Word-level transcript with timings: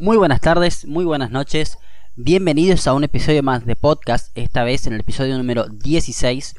Muy 0.00 0.16
buenas 0.16 0.40
tardes, 0.40 0.86
muy 0.86 1.04
buenas 1.04 1.30
noches. 1.30 1.76
Bienvenidos 2.16 2.86
a 2.86 2.94
un 2.94 3.04
episodio 3.04 3.42
más 3.42 3.66
de 3.66 3.76
podcast, 3.76 4.34
esta 4.34 4.64
vez 4.64 4.86
en 4.86 4.94
el 4.94 5.00
episodio 5.00 5.36
número 5.36 5.66
16. 5.68 6.54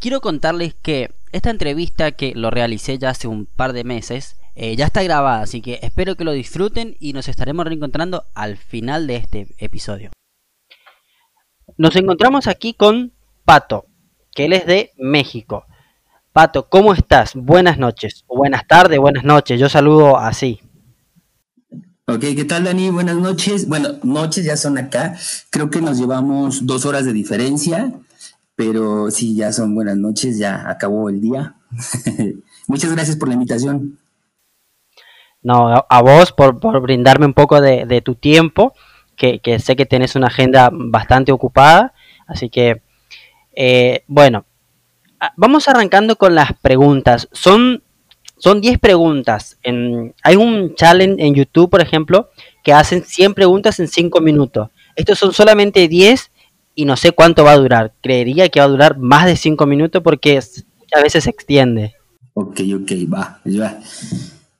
Quiero 0.00 0.20
contarles 0.20 0.74
que 0.74 1.14
esta 1.30 1.50
entrevista 1.50 2.10
que 2.10 2.32
lo 2.34 2.50
realicé 2.50 2.98
ya 2.98 3.10
hace 3.10 3.28
un 3.28 3.46
par 3.46 3.72
de 3.72 3.84
meses 3.84 4.36
eh, 4.56 4.74
ya 4.74 4.86
está 4.86 5.00
grabada, 5.04 5.42
así 5.42 5.62
que 5.62 5.78
espero 5.80 6.16
que 6.16 6.24
lo 6.24 6.32
disfruten 6.32 6.96
y 6.98 7.12
nos 7.12 7.28
estaremos 7.28 7.64
reencontrando 7.66 8.24
al 8.34 8.56
final 8.56 9.06
de 9.06 9.14
este 9.14 9.46
episodio. 9.58 10.10
Nos 11.76 11.94
encontramos 11.94 12.48
aquí 12.48 12.74
con 12.74 13.12
Pato, 13.44 13.86
que 14.34 14.46
él 14.46 14.54
es 14.54 14.66
de 14.66 14.90
México. 14.96 15.66
Pato, 16.32 16.68
¿cómo 16.68 16.94
estás? 16.94 17.36
Buenas 17.36 17.78
noches, 17.78 18.24
buenas 18.26 18.66
tardes, 18.66 18.98
buenas 18.98 19.22
noches. 19.22 19.60
Yo 19.60 19.68
saludo 19.68 20.18
así. 20.18 20.60
Ok, 22.08 22.20
¿qué 22.34 22.44
tal 22.44 22.64
Dani? 22.64 22.90
Buenas 22.90 23.14
noches. 23.14 23.68
Bueno, 23.68 23.90
noches 24.02 24.44
ya 24.44 24.56
son 24.56 24.76
acá. 24.76 25.16
Creo 25.50 25.70
que 25.70 25.80
nos 25.80 25.98
llevamos 25.98 26.66
dos 26.66 26.84
horas 26.84 27.04
de 27.04 27.12
diferencia, 27.12 27.92
pero 28.56 29.12
sí, 29.12 29.36
ya 29.36 29.52
son 29.52 29.72
buenas 29.76 29.96
noches, 29.96 30.36
ya 30.36 30.68
acabó 30.68 31.08
el 31.08 31.20
día. 31.20 31.54
Muchas 32.66 32.92
gracias 32.92 33.16
por 33.16 33.28
la 33.28 33.34
invitación. 33.34 34.00
No, 35.42 35.86
a 35.88 36.02
vos 36.02 36.32
por, 36.32 36.80
brindarme 36.80 37.26
un 37.26 37.34
poco 37.34 37.60
de, 37.60 38.02
tu 38.04 38.16
tiempo, 38.16 38.74
que, 39.16 39.40
sé 39.60 39.76
que 39.76 39.86
tenés 39.86 40.16
una 40.16 40.26
agenda 40.26 40.70
bastante 40.72 41.30
ocupada, 41.30 41.94
así 42.26 42.50
que, 42.50 42.82
eh, 43.54 44.02
bueno, 44.08 44.44
vamos 45.36 45.68
arrancando 45.68 46.16
con 46.16 46.34
las 46.34 46.52
preguntas. 46.54 47.28
Son 47.30 47.84
son 48.42 48.60
10 48.60 48.80
preguntas. 48.80 49.56
En, 49.62 50.14
hay 50.24 50.34
un 50.34 50.74
challenge 50.74 51.24
en 51.24 51.32
YouTube, 51.32 51.70
por 51.70 51.80
ejemplo, 51.80 52.28
que 52.64 52.72
hacen 52.72 53.04
100 53.04 53.34
preguntas 53.34 53.78
en 53.78 53.86
5 53.86 54.20
minutos. 54.20 54.68
Estos 54.96 55.20
son 55.20 55.32
solamente 55.32 55.86
10 55.86 56.32
y 56.74 56.84
no 56.84 56.96
sé 56.96 57.12
cuánto 57.12 57.44
va 57.44 57.52
a 57.52 57.56
durar. 57.56 57.94
Creería 58.02 58.48
que 58.48 58.58
va 58.58 58.66
a 58.66 58.68
durar 58.68 58.98
más 58.98 59.26
de 59.26 59.36
5 59.36 59.64
minutos 59.66 60.02
porque 60.02 60.34
muchas 60.34 61.02
veces 61.04 61.22
se 61.22 61.30
extiende. 61.30 61.94
Ok, 62.34 62.62
ok, 62.80 62.92
va, 63.12 63.40
va. 63.46 63.78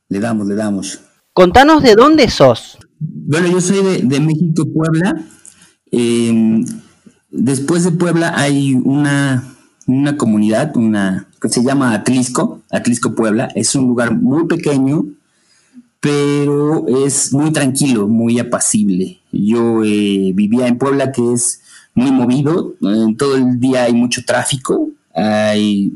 Le 0.08 0.20
damos, 0.20 0.46
le 0.46 0.54
damos. 0.54 1.00
Contanos 1.32 1.82
de 1.82 1.96
dónde 1.96 2.30
sos. 2.30 2.78
Bueno, 3.00 3.48
yo 3.48 3.60
soy 3.60 4.02
de, 4.02 4.20
México, 4.20 4.64
Puebla. 4.72 5.24
Em, 5.90 6.64
después 7.32 7.82
de 7.82 7.90
Puebla 7.90 8.32
hay 8.36 8.74
una, 8.74 9.56
una 9.88 10.16
comunidad, 10.16 10.76
una 10.76 11.31
que 11.42 11.48
se 11.48 11.64
llama 11.64 11.92
Atlisco, 11.92 12.62
Atlisco 12.70 13.14
Puebla. 13.14 13.50
Es 13.56 13.74
un 13.74 13.88
lugar 13.88 14.14
muy 14.14 14.46
pequeño, 14.46 15.04
pero 16.00 16.86
es 17.04 17.32
muy 17.32 17.52
tranquilo, 17.52 18.06
muy 18.06 18.38
apacible. 18.38 19.20
Yo 19.32 19.82
eh, 19.84 20.32
vivía 20.34 20.68
en 20.68 20.78
Puebla, 20.78 21.10
que 21.10 21.32
es 21.32 21.60
muy 21.94 22.12
movido, 22.12 22.74
todo 23.18 23.36
el 23.36 23.58
día 23.60 23.84
hay 23.84 23.92
mucho 23.92 24.24
tráfico, 24.24 24.88
hay 25.14 25.92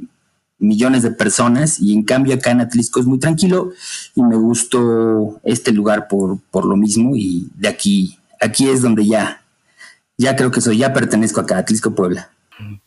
millones 0.59 1.03
de 1.03 1.11
personas 1.11 1.81
y 1.81 1.93
en 1.93 2.03
cambio 2.03 2.35
acá 2.35 2.51
en 2.51 2.61
Atlisco 2.61 3.01
es 3.01 3.07
muy 3.07 3.19
tranquilo 3.19 3.71
y 4.15 4.23
me 4.23 4.37
gustó 4.37 5.41
este 5.45 5.73
lugar 5.73 6.09
por, 6.09 6.39
por 6.51 6.65
lo 6.65 6.77
mismo 6.77 7.15
y 7.15 7.49
de 7.57 7.69
aquí, 7.69 8.19
aquí 8.41 8.69
es 8.69 8.83
donde 8.83 9.07
ya, 9.07 9.43
ya 10.19 10.35
creo 10.35 10.51
que 10.51 10.61
soy, 10.61 10.79
ya 10.79 10.93
pertenezco 10.93 11.41
acá, 11.41 11.59
Atlisco 11.59 11.95
Puebla. 11.95 12.31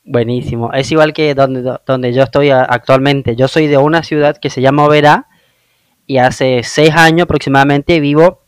Buenísimo. 0.03 0.73
Es 0.73 0.91
igual 0.91 1.13
que 1.13 1.35
donde, 1.35 1.77
donde 1.85 2.13
yo 2.13 2.23
estoy 2.23 2.49
actualmente. 2.49 3.35
Yo 3.35 3.47
soy 3.47 3.67
de 3.67 3.77
una 3.77 4.03
ciudad 4.03 4.37
que 4.37 4.49
se 4.49 4.61
llama 4.61 4.85
Oberá 4.85 5.27
y 6.07 6.17
hace 6.17 6.63
seis 6.63 6.91
años 6.95 7.25
aproximadamente 7.25 7.99
vivo 7.99 8.41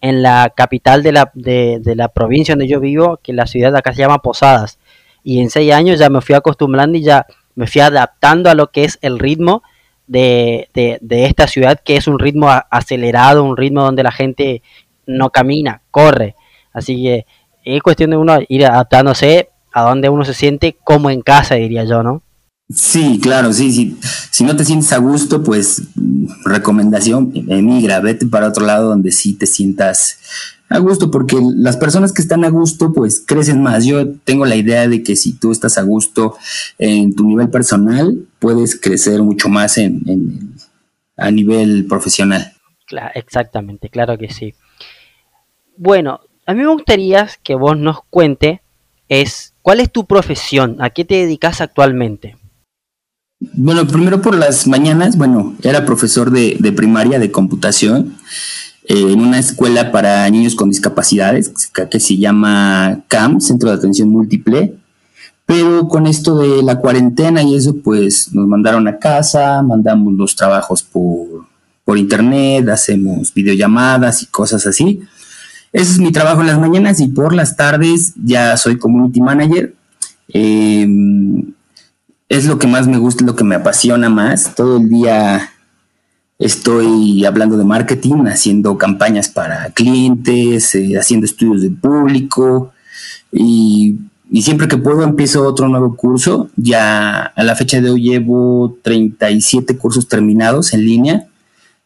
en 0.00 0.22
la 0.22 0.52
capital 0.54 1.02
de 1.02 1.12
la, 1.12 1.30
de, 1.34 1.80
la 1.94 2.08
provincia 2.08 2.54
donde 2.54 2.68
yo 2.68 2.80
vivo, 2.80 3.18
que 3.22 3.32
la 3.32 3.46
ciudad 3.46 3.72
de 3.72 3.78
acá 3.78 3.92
se 3.92 4.00
llama 4.00 4.18
Posadas. 4.18 4.78
Y 5.22 5.40
en 5.40 5.50
seis 5.50 5.72
años 5.72 5.98
ya 5.98 6.10
me 6.10 6.20
fui 6.20 6.34
acostumbrando 6.34 6.98
y 6.98 7.02
ya 7.02 7.26
me 7.54 7.66
fui 7.66 7.80
adaptando 7.80 8.50
a 8.50 8.54
lo 8.54 8.70
que 8.70 8.84
es 8.84 8.98
el 9.00 9.18
ritmo 9.18 9.62
de, 10.06 10.68
de 10.74 11.24
esta 11.24 11.46
ciudad, 11.46 11.80
que 11.84 11.96
es 11.96 12.08
un 12.08 12.18
ritmo 12.18 12.48
acelerado, 12.70 13.44
un 13.44 13.56
ritmo 13.56 13.82
donde 13.82 14.02
la 14.02 14.12
gente 14.12 14.62
no 15.06 15.30
camina, 15.30 15.82
corre. 15.90 16.34
Así 16.72 17.02
que 17.02 17.26
es 17.64 17.82
cuestión 17.82 18.10
de 18.10 18.16
uno 18.16 18.38
ir 18.48 18.64
adaptándose 18.64 19.50
a 19.78 19.88
donde 19.88 20.08
uno 20.08 20.24
se 20.24 20.34
siente 20.34 20.76
como 20.84 21.10
en 21.10 21.22
casa, 21.22 21.54
diría 21.54 21.84
yo, 21.84 22.02
¿no? 22.02 22.22
Sí, 22.70 23.18
claro, 23.22 23.52
sí, 23.52 23.72
sí. 23.72 23.96
Si 24.30 24.44
no 24.44 24.54
te 24.54 24.64
sientes 24.64 24.92
a 24.92 24.98
gusto, 24.98 25.42
pues 25.42 25.82
recomendación, 26.44 27.32
emigra, 27.48 28.00
vete 28.00 28.26
para 28.26 28.48
otro 28.48 28.66
lado 28.66 28.88
donde 28.88 29.10
sí 29.10 29.34
te 29.34 29.46
sientas 29.46 30.18
a 30.68 30.78
gusto, 30.78 31.10
porque 31.10 31.36
las 31.56 31.78
personas 31.78 32.12
que 32.12 32.20
están 32.20 32.44
a 32.44 32.50
gusto, 32.50 32.92
pues 32.92 33.24
crecen 33.26 33.62
más. 33.62 33.86
Yo 33.86 34.12
tengo 34.24 34.44
la 34.44 34.56
idea 34.56 34.86
de 34.86 35.02
que 35.02 35.16
si 35.16 35.32
tú 35.32 35.50
estás 35.50 35.78
a 35.78 35.82
gusto 35.82 36.36
en 36.78 37.14
tu 37.14 37.26
nivel 37.26 37.48
personal, 37.48 38.26
puedes 38.38 38.78
crecer 38.78 39.22
mucho 39.22 39.48
más 39.48 39.78
en, 39.78 40.54
a 41.16 41.30
nivel 41.30 41.86
profesional. 41.86 42.52
Claro, 42.86 43.12
exactamente, 43.14 43.88
claro 43.88 44.18
que 44.18 44.30
sí. 44.30 44.54
Bueno, 45.78 46.20
a 46.44 46.52
mí 46.52 46.60
me 46.60 46.68
gustaría 46.68 47.28
que 47.42 47.54
vos 47.54 47.78
nos 47.78 48.02
cuente 48.10 48.60
es 49.08 49.54
¿cuál 49.68 49.80
es 49.80 49.92
tu 49.92 50.06
profesión? 50.06 50.76
¿A 50.80 50.88
qué 50.88 51.04
te 51.04 51.16
dedicas 51.16 51.60
actualmente? 51.60 52.38
Bueno, 53.38 53.86
primero 53.86 54.22
por 54.22 54.34
las 54.34 54.66
mañanas, 54.66 55.18
bueno, 55.18 55.56
era 55.62 55.84
profesor 55.84 56.30
de, 56.30 56.72
primaria 56.74 57.18
de 57.18 57.30
computación 57.30 58.16
eh, 58.86 59.12
en 59.12 59.20
una 59.20 59.38
escuela 59.38 59.92
para 59.92 60.26
niños 60.30 60.54
con 60.54 60.70
discapacidades 60.70 61.52
que, 61.90 62.00
se 62.00 62.16
llama 62.16 63.04
CAM, 63.08 63.42
Centro 63.42 63.68
de 63.68 63.76
Atención 63.76 64.08
Múltiple. 64.08 64.72
Pero 65.44 65.86
con 65.86 66.06
esto 66.06 66.38
de 66.38 66.62
la 66.62 66.78
cuarentena 66.78 67.42
y 67.42 67.54
eso, 67.54 67.76
pues 67.76 68.32
nos 68.32 68.48
mandaron 68.48 68.88
a 68.88 68.98
casa, 68.98 69.62
mandamos 69.62 70.14
los 70.14 70.34
trabajos 70.34 70.82
por, 70.82 71.44
por 71.84 71.98
internet, 71.98 72.66
hacemos 72.70 73.34
videollamadas 73.34 74.22
y 74.22 74.26
cosas 74.28 74.66
así. 74.66 75.02
Ese 75.78 75.92
es 75.92 75.98
mi 76.00 76.10
trabajo 76.10 76.40
en 76.40 76.48
las 76.48 76.58
mañanas 76.58 76.98
y 76.98 77.06
por 77.06 77.32
las 77.32 77.56
tardes 77.56 78.12
ya 78.16 78.56
soy 78.56 78.78
community 78.78 79.20
manager. 79.20 79.76
Em, 80.26 81.54
es 82.28 82.46
lo 82.46 82.58
que 82.58 82.66
más 82.66 82.88
me 82.88 82.98
gusta, 82.98 83.24
lo 83.24 83.36
que 83.36 83.44
me 83.44 83.54
apasiona 83.54 84.08
más. 84.08 84.56
Todo 84.56 84.78
el 84.78 84.88
día 84.88 85.52
estoy 86.36 87.24
hablando 87.24 87.56
de 87.56 87.62
marketing, 87.62 88.26
haciendo 88.26 88.76
campañas 88.76 89.28
para 89.28 89.70
clientes, 89.70 90.74
eh, 90.74 90.98
haciendo 90.98 91.26
estudios 91.26 91.62
de 91.62 91.70
público 91.70 92.72
y, 93.30 94.00
y, 94.32 94.42
siempre 94.42 94.66
que 94.66 94.78
puedo 94.78 95.04
empiezo 95.04 95.46
otro 95.46 95.68
nuevo 95.68 95.94
curso. 95.94 96.50
Ya 96.56 97.22
a 97.22 97.44
la 97.44 97.54
fecha 97.54 97.80
de 97.80 97.90
hoy 97.90 98.02
llevo 98.02 98.76
37 98.82 99.76
cursos 99.76 100.08
terminados 100.08 100.74
en 100.74 100.84
línea 100.84 101.27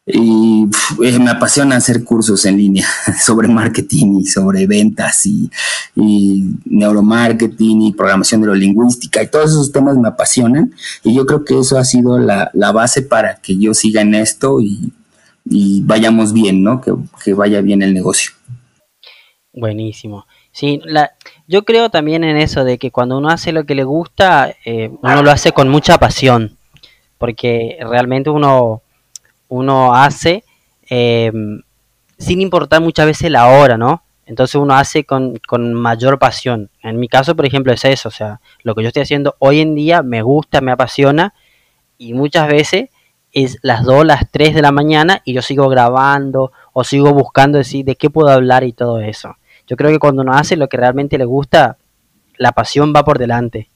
y 0.04 0.66
eh, 1.04 1.18
me 1.20 1.30
apasiona 1.30 1.76
hacer 1.76 2.02
cursos 2.02 2.44
en 2.44 2.56
línea 2.56 2.86
sobre 3.20 3.46
marketing 3.48 4.20
y 4.20 4.24
sobre 4.26 4.66
ventas 4.66 5.26
y, 5.26 5.50
neuromarketing 6.64 7.82
y 7.82 7.92
programación 7.92 8.40
neurolingüística 8.40 9.22
y 9.22 9.30
todos 9.30 9.50
esos 9.50 9.70
temas 9.70 9.96
me 9.96 10.08
apasionan 10.08 10.72
y 11.04 11.14
yo 11.14 11.26
creo 11.26 11.44
que 11.44 11.58
eso 11.58 11.78
ha 11.78 11.84
sido 11.84 12.18
la, 12.18 12.50
base 12.72 13.02
para 13.02 13.36
que 13.36 13.58
yo 13.58 13.74
siga 13.74 14.00
en 14.00 14.14
esto 14.14 14.60
y, 14.60 14.92
vayamos 15.84 16.32
bien, 16.32 16.62
¿no? 16.62 16.80
Que, 16.80 17.34
vaya 17.34 17.60
bien 17.60 17.82
el 17.82 17.92
negocio. 17.92 18.32
Buenísimo. 19.52 20.26
Sí, 20.50 20.80
la, 20.84 21.12
yo 21.46 21.64
creo 21.64 21.90
también 21.90 22.24
en 22.24 22.36
eso 22.36 22.64
de 22.64 22.78
que 22.78 22.90
cuando 22.90 23.18
uno 23.18 23.28
hace 23.28 23.52
lo 23.52 23.64
que 23.64 23.74
le 23.74 23.84
gusta, 23.84 24.54
eh, 24.64 24.90
uno 25.02 25.22
lo 25.22 25.30
hace 25.30 25.52
con 25.52 25.68
mucha 25.68 25.98
pasión, 25.98 26.56
porque 27.18 27.76
realmente 27.80 28.30
uno 28.30 28.82
uno 29.52 29.94
hace 29.94 30.44
em, 30.88 31.60
sin 32.18 32.40
importar 32.40 32.80
muchas 32.80 33.04
veces 33.04 33.30
la 33.30 33.48
hora, 33.48 33.76
¿no? 33.76 34.02
Entonces 34.24 34.54
uno 34.54 34.74
hace 34.74 35.04
con, 35.04 35.40
mayor 35.74 36.18
pasión. 36.18 36.70
En 36.82 36.98
mi 36.98 37.08
caso, 37.08 37.36
por 37.36 37.44
ejemplo, 37.44 37.72
es 37.72 37.84
eso. 37.84 38.08
O 38.08 38.12
sea, 38.12 38.40
lo 38.62 38.74
que 38.74 38.82
yo 38.82 38.88
estoy 38.88 39.02
haciendo 39.02 39.34
hoy 39.40 39.60
en 39.60 39.74
día 39.74 40.02
me 40.02 40.22
gusta, 40.22 40.62
me 40.62 40.72
apasiona 40.72 41.34
y 41.98 42.14
muchas 42.14 42.48
veces 42.48 42.88
es 43.32 43.58
las 43.62 43.84
2, 43.84 44.06
las 44.06 44.30
3 44.30 44.54
de 44.54 44.62
la 44.62 44.72
mañana 44.72 45.20
y 45.24 45.34
yo 45.34 45.42
sigo 45.42 45.68
grabando 45.68 46.52
o 46.72 46.84
sigo 46.84 47.12
buscando 47.12 47.58
decir 47.58 47.84
de 47.84 47.96
qué 47.96 48.08
puedo 48.08 48.28
hablar 48.28 48.64
y 48.64 48.72
todo 48.72 49.00
eso. 49.00 49.36
Yo 49.66 49.76
creo 49.76 49.90
que 49.90 49.98
cuando 49.98 50.22
uno 50.22 50.32
hace 50.32 50.56
lo 50.56 50.68
que 50.68 50.78
realmente 50.78 51.18
le 51.18 51.26
gusta, 51.26 51.76
la 52.38 52.52
pasión 52.52 52.94
va 52.96 53.04
por 53.04 53.18
delante. 53.18 53.68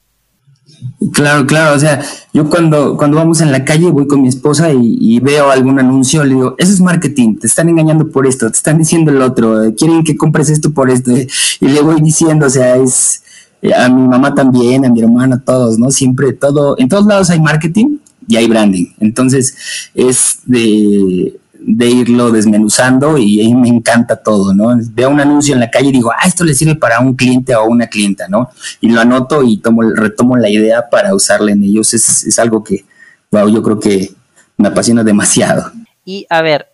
Claro, 1.13 1.45
claro, 1.45 1.75
o 1.75 1.79
sea, 1.79 2.03
yo 2.33 2.49
cuando, 2.49 2.97
cuando 2.97 3.17
vamos 3.17 3.41
en 3.41 3.51
la 3.51 3.63
calle 3.63 3.89
voy 3.89 4.07
con 4.07 4.21
mi 4.21 4.27
esposa 4.27 4.71
y, 4.73 5.19
veo 5.19 5.49
algún 5.49 5.79
anuncio, 5.79 6.23
le 6.23 6.35
digo, 6.35 6.55
eso 6.57 6.71
es 6.71 6.81
marketing, 6.81 7.35
te 7.37 7.47
están 7.47 7.69
engañando 7.69 8.09
por 8.09 8.27
esto, 8.27 8.49
te 8.49 8.57
están 8.57 8.77
diciendo 8.77 9.11
el 9.11 9.21
otro, 9.21 9.63
eh, 9.63 9.75
quieren 9.75 10.03
que 10.03 10.17
compres 10.17 10.49
esto 10.49 10.71
por 10.71 10.89
esto, 10.89 11.11
y 11.15 11.67
le 11.67 11.81
voy 11.81 12.01
diciendo, 12.01 12.47
o 12.47 12.49
sea, 12.49 12.77
es 12.77 13.23
eh, 13.61 13.73
a 13.73 13.89
mi 13.89 14.07
mamá 14.07 14.35
también, 14.35 14.85
a 14.85 14.89
mi 14.89 15.01
hermana, 15.01 15.37
a 15.37 15.39
todos, 15.39 15.79
¿no? 15.79 15.89
Siempre, 15.91 16.33
todo, 16.33 16.75
en 16.77 16.89
todos 16.89 17.05
lados 17.05 17.29
hay 17.29 17.39
marketing 17.39 17.97
y 18.27 18.35
hay 18.35 18.47
branding, 18.47 18.87
entonces 18.99 19.55
es 19.95 20.39
de, 20.45 21.39
de 21.69 21.89
irlo 21.89 22.31
desmenuzando 22.31 23.17
y 23.17 23.41
ahí 23.41 23.53
me 23.53 23.67
encanta 23.67 24.15
todo, 24.15 24.53
¿no? 24.53 24.75
Veo 24.93 25.09
un 25.09 25.19
anuncio 25.19 25.53
en 25.53 25.59
la 25.59 25.69
calle 25.69 25.89
y 25.89 25.91
digo, 25.91 26.11
ah, 26.11 26.25
esto 26.25 26.45
le 26.45 26.53
sirve 26.53 26.75
para 26.75 27.01
un 27.01 27.13
cliente 27.15 27.53
o 27.55 27.65
una 27.65 27.87
clienta, 27.87 28.27
¿no? 28.29 28.49
Y 28.79 28.89
lo 28.89 29.01
anoto 29.01 29.43
y 29.43 29.57
tomo, 29.57 29.81
retomo 29.83 30.37
la 30.37 30.49
idea 30.49 30.89
para 30.89 31.13
usarla 31.13 31.51
en 31.51 31.63
ellos. 31.63 31.93
Es, 31.93 32.23
es 32.23 32.39
algo 32.39 32.63
que, 32.63 32.85
wow, 33.31 33.49
yo 33.49 33.61
creo 33.61 33.79
que 33.79 34.13
me 34.55 34.69
apasiona 34.69 35.03
demasiado. 35.03 35.71
Y 36.05 36.25
a 36.29 36.41
ver, 36.41 36.67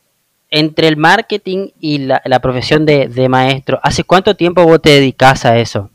entre 0.53 0.87
el 0.87 0.97
marketing 0.97 1.69
y 1.79 1.97
la, 1.97 2.21
profesión 2.39 2.85
de, 2.85 3.27
maestro, 3.27 3.79
¿hace 3.81 4.03
cuánto 4.03 4.35
tiempo 4.35 4.63
vos 4.63 4.79
te 4.79 4.91
dedicas 4.91 5.45
a 5.45 5.57
eso? 5.57 5.89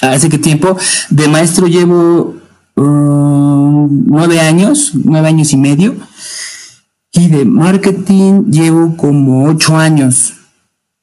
¿Hace 0.00 0.28
qué 0.28 0.38
tiempo? 0.38 0.76
De 1.10 1.26
maestro 1.26 1.66
llevo 1.66 2.36
um, 2.76 4.04
nueve 4.06 4.38
años, 4.38 4.92
nueve 4.94 5.26
años 5.26 5.52
y 5.52 5.56
medio. 5.56 5.96
Y 7.14 7.28
de 7.28 7.44
marketing 7.44 8.50
llevo 8.50 8.96
como 8.96 9.48
ocho 9.48 9.76
años. 9.76 10.34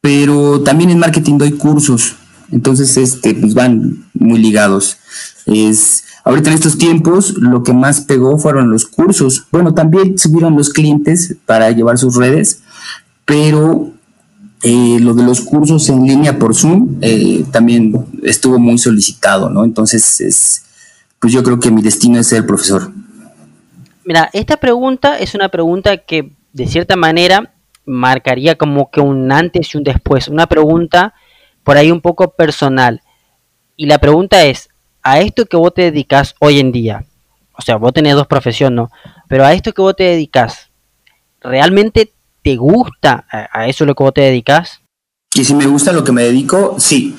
Pero 0.01 0.61
también 0.61 0.89
en 0.89 0.99
marketing 0.99 1.37
doy 1.37 1.53
cursos. 1.53 2.15
Entonces, 2.51 2.97
este, 2.97 3.33
pues 3.33 3.53
van 3.53 4.05
muy 4.13 4.39
ligados. 4.39 4.97
Es, 5.45 6.03
ahorita 6.25 6.49
en 6.49 6.55
estos 6.55 6.77
tiempos, 6.77 7.35
lo 7.37 7.63
que 7.63 7.73
más 7.73 8.01
pegó 8.01 8.37
fueron 8.37 8.69
los 8.69 8.85
cursos. 8.85 9.45
Bueno, 9.51 9.73
también 9.73 10.17
subieron 10.17 10.55
los 10.57 10.69
clientes 10.69 11.35
para 11.45 11.71
llevar 11.71 11.97
sus 11.97 12.15
redes, 12.15 12.61
pero 13.25 13.93
eh, 14.63 14.99
lo 14.99 15.13
de 15.13 15.23
los 15.23 15.41
cursos 15.41 15.87
en 15.89 16.05
línea 16.05 16.37
por 16.37 16.53
Zoom 16.53 16.97
eh, 17.01 17.45
también 17.51 18.05
estuvo 18.23 18.59
muy 18.59 18.77
solicitado, 18.77 19.49
¿no? 19.49 19.63
Entonces, 19.63 20.19
es, 20.19 20.63
pues 21.19 21.31
yo 21.31 21.41
creo 21.41 21.59
que 21.59 21.71
mi 21.71 21.81
destino 21.81 22.19
es 22.19 22.27
ser 22.27 22.45
profesor. 22.45 22.91
Mira, 24.03 24.29
esta 24.33 24.57
pregunta 24.57 25.19
es 25.19 25.35
una 25.35 25.49
pregunta 25.49 25.97
que 25.97 26.31
de 26.53 26.67
cierta 26.67 26.95
manera 26.95 27.53
marcaría 27.85 28.55
como 28.55 28.89
que 28.89 29.01
un 29.01 29.31
antes 29.31 29.73
y 29.73 29.77
un 29.77 29.83
después, 29.83 30.27
una 30.27 30.47
pregunta 30.47 31.13
por 31.63 31.77
ahí 31.77 31.91
un 31.91 32.01
poco 32.01 32.31
personal. 32.31 33.01
Y 33.75 33.85
la 33.85 33.99
pregunta 33.99 34.43
es, 34.43 34.69
a 35.03 35.19
esto 35.19 35.45
que 35.45 35.57
vos 35.57 35.73
te 35.73 35.83
dedicas 35.83 36.35
hoy 36.39 36.59
en 36.59 36.71
día, 36.71 37.05
o 37.57 37.61
sea, 37.61 37.77
vos 37.77 37.93
tenés 37.93 38.15
dos 38.15 38.27
profesiones, 38.27 38.75
¿no? 38.75 38.91
Pero 39.27 39.45
a 39.45 39.53
esto 39.53 39.73
que 39.73 39.81
vos 39.81 39.95
te 39.95 40.03
dedicas, 40.03 40.69
¿realmente 41.39 42.11
te 42.41 42.55
gusta 42.55 43.25
a, 43.29 43.67
eso 43.67 43.85
lo 43.85 43.95
que 43.95 44.03
vos 44.03 44.13
te 44.13 44.21
dedicas? 44.21 44.81
Y 45.33 45.45
si 45.45 45.53
me 45.53 45.67
gusta 45.67 45.93
lo 45.93 46.03
que 46.03 46.11
me 46.11 46.23
dedico, 46.23 46.75
sí. 46.79 47.15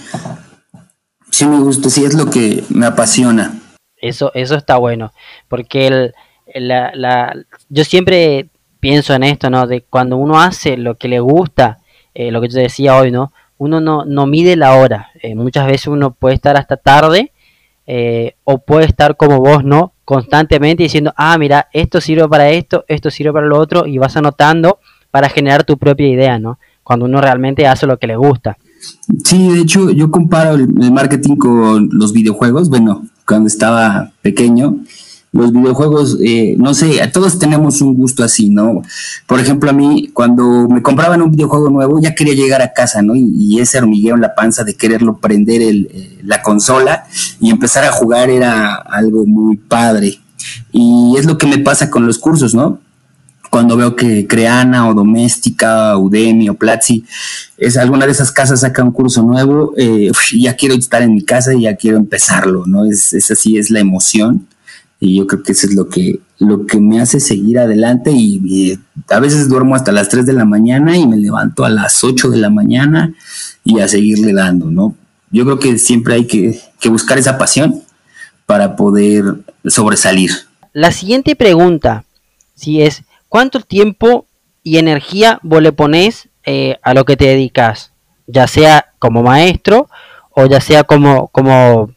Sí 1.30 1.46
me 1.46 1.58
gusta, 1.58 1.88
sí 1.88 2.04
es 2.04 2.14
lo 2.14 2.28
que 2.28 2.62
me 2.68 2.86
apasiona. 2.86 3.58
Eso, 3.96 4.32
eso 4.34 4.56
está 4.56 4.76
bueno, 4.76 5.12
porque 5.48 5.86
el, 5.86 6.14
la, 6.54 7.34
yo 7.68 7.84
siempre 7.84 8.48
pienso 8.80 9.14
en 9.14 9.22
esto, 9.22 9.50
¿no? 9.50 9.66
De 9.66 9.82
cuando 9.82 10.16
uno 10.16 10.40
hace 10.40 10.76
lo 10.76 10.96
que 10.96 11.08
le 11.08 11.20
gusta, 11.20 11.78
eh, 12.14 12.30
lo 12.30 12.40
que 12.40 12.48
yo 12.48 12.54
te 12.54 12.60
decía 12.62 12.96
hoy, 12.96 13.10
¿no? 13.10 13.32
Uno 13.58 13.80
no, 13.80 14.04
no 14.04 14.26
mide 14.26 14.56
la 14.56 14.74
hora. 14.74 15.10
Eh, 15.22 15.34
muchas 15.34 15.66
veces 15.66 15.86
uno 15.86 16.12
puede 16.12 16.34
estar 16.34 16.56
hasta 16.56 16.76
tarde 16.76 17.32
eh, 17.86 18.34
o 18.44 18.58
puede 18.58 18.86
estar 18.86 19.16
como 19.16 19.38
vos, 19.38 19.64
¿no? 19.64 19.92
Constantemente 20.04 20.82
diciendo, 20.82 21.12
ah, 21.16 21.36
mira, 21.38 21.68
esto 21.72 22.00
sirve 22.00 22.28
para 22.28 22.50
esto, 22.50 22.84
esto 22.88 23.10
sirve 23.10 23.32
para 23.32 23.46
lo 23.46 23.58
otro, 23.58 23.86
y 23.86 23.98
vas 23.98 24.16
anotando 24.16 24.78
para 25.10 25.28
generar 25.28 25.64
tu 25.64 25.78
propia 25.78 26.08
idea, 26.08 26.38
¿no? 26.38 26.58
Cuando 26.82 27.06
uno 27.06 27.20
realmente 27.20 27.66
hace 27.66 27.86
lo 27.86 27.98
que 27.98 28.06
le 28.06 28.16
gusta. 28.16 28.56
Sí, 29.24 29.48
de 29.52 29.60
hecho, 29.60 29.90
yo 29.90 30.10
comparo 30.10 30.54
el, 30.54 30.68
marketing 30.92 31.36
con 31.36 31.88
los 31.92 32.12
videojuegos. 32.12 32.68
Bueno, 32.68 33.04
cuando 33.26 33.46
estaba 33.46 34.10
pequeño, 34.22 34.76
los 35.32 35.50
videojuegos, 35.50 36.18
eh, 36.22 36.54
no 36.58 36.74
sé, 36.74 37.00
todos 37.10 37.38
tenemos 37.38 37.80
un 37.80 37.94
gusto 37.94 38.22
así, 38.22 38.50
¿no? 38.50 38.82
Por 39.26 39.40
ejemplo, 39.40 39.70
a 39.70 39.72
mí, 39.72 40.10
cuando 40.12 40.68
me 40.68 40.82
compraban 40.82 41.22
un 41.22 41.30
videojuego 41.30 41.70
nuevo, 41.70 41.98
ya 42.00 42.14
quería 42.14 42.34
llegar 42.34 42.60
a 42.60 42.74
casa, 42.74 43.00
¿no? 43.00 43.14
Y, 43.16 43.58
ese 43.58 43.78
hormigueo 43.78 44.14
en 44.14 44.20
la 44.20 44.34
panza 44.34 44.64
de 44.64 44.74
quererlo 44.74 45.18
prender 45.18 45.62
el, 45.62 45.88
eh, 45.92 46.20
la 46.24 46.42
consola 46.42 47.04
y 47.40 47.50
empezar 47.50 47.84
a 47.84 47.92
jugar 47.92 48.28
era 48.28 48.74
algo 48.74 49.24
muy 49.24 49.56
padre. 49.56 50.18
Y 50.70 51.14
es 51.16 51.24
lo 51.24 51.38
que 51.38 51.46
me 51.46 51.58
pasa 51.58 51.88
con 51.90 52.06
los 52.06 52.18
cursos, 52.18 52.54
¿no? 52.54 52.80
cuando 53.52 53.76
veo 53.76 53.94
que 53.94 54.26
Creana 54.26 54.88
o 54.88 54.94
Doméstica, 54.94 55.98
Udemy 55.98 56.48
o 56.48 56.54
Platzi, 56.54 57.04
es 57.58 57.76
alguna 57.76 58.06
de 58.06 58.12
esas 58.12 58.32
casas 58.32 58.60
saca 58.60 58.82
un 58.82 58.92
curso 58.92 59.22
nuevo, 59.22 59.74
eh, 59.76 60.10
ya 60.38 60.56
quiero 60.56 60.74
estar 60.74 61.02
en 61.02 61.12
mi 61.12 61.22
casa 61.22 61.52
y 61.52 61.64
ya 61.64 61.76
quiero 61.76 61.98
empezarlo, 61.98 62.64
¿no? 62.66 62.86
Es, 62.86 63.12
es, 63.12 63.30
así, 63.30 63.58
es 63.58 63.68
la 63.68 63.80
emoción. 63.80 64.46
Y 65.04 65.16
yo 65.16 65.26
creo 65.26 65.42
que 65.42 65.50
eso 65.50 65.66
es 65.66 65.74
lo 65.74 65.88
que, 65.88 66.20
lo 66.38 66.64
que 66.64 66.78
me 66.78 67.00
hace 67.00 67.18
seguir 67.18 67.58
adelante 67.58 68.12
y, 68.12 68.78
a 69.08 69.18
veces 69.18 69.48
duermo 69.48 69.74
hasta 69.74 69.90
las 69.90 70.08
3 70.08 70.24
de 70.24 70.32
la 70.32 70.44
mañana 70.44 70.96
y 70.96 71.08
me 71.08 71.16
levanto 71.16 71.64
a 71.64 71.70
las 71.70 72.04
8 72.04 72.30
de 72.30 72.38
la 72.38 72.50
mañana 72.50 73.12
y 73.64 73.80
a 73.80 73.88
seguirle 73.88 74.32
dando, 74.32 74.70
¿no? 74.70 74.94
Yo 75.32 75.44
creo 75.44 75.58
que 75.58 75.76
siempre 75.78 76.14
hay 76.14 76.28
que, 76.28 76.60
que 76.78 76.88
buscar 76.88 77.18
esa 77.18 77.36
pasión 77.36 77.82
para 78.46 78.76
poder 78.76 79.24
sobresalir. 79.66 80.30
La 80.72 80.92
siguiente 80.92 81.34
pregunta, 81.34 82.04
si 82.54 82.82
es, 82.82 83.02
¿cuánto 83.28 83.58
tiempo 83.58 84.26
y 84.62 84.78
energía 84.78 85.40
vos 85.42 85.62
le 85.62 85.72
pones 85.72 86.28
eh, 86.46 86.76
a 86.80 86.94
lo 86.94 87.04
que 87.04 87.16
te 87.16 87.24
dedicas? 87.24 87.90
Ya 88.28 88.46
sea 88.46 88.86
como 89.00 89.24
maestro 89.24 89.88
o 90.30 90.46
ya 90.46 90.60
sea 90.60 90.84
como, 90.84 91.26
como 91.26 91.90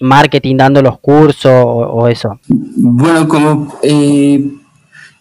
marketing 0.00 0.56
dando 0.56 0.82
los 0.82 0.98
cursos 0.98 1.52
o, 1.52 2.08
eso. 2.08 2.38
Bueno, 2.48 3.28
como, 3.28 3.78
eh, 3.82 4.52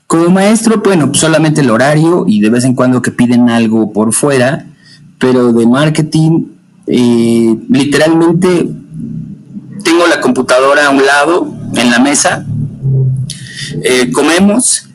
como 0.07 0.29
maestro, 0.29 0.81
bueno, 0.83 1.13
solamente 1.13 1.61
el 1.61 1.69
horario 1.69 2.25
y 2.27 2.41
de 2.41 2.49
vez 2.49 2.65
en 2.65 2.75
cuando 2.75 3.01
que 3.01 3.11
piden 3.11 3.49
algo 3.49 3.91
por 3.91 4.13
fuera, 4.13 4.65
pero 5.17 5.51
de 5.51 5.67
marketing, 5.67 6.45
eh, 6.87 7.55
literalmente 7.69 8.69
tengo 9.83 10.07
la 10.07 10.19
computadora 10.21 10.87
a 10.87 10.89
un 10.89 11.05
lado 11.05 11.53
en 11.75 11.91
la 11.91 11.99
mesa, 11.99 12.45
comemos 14.13 14.89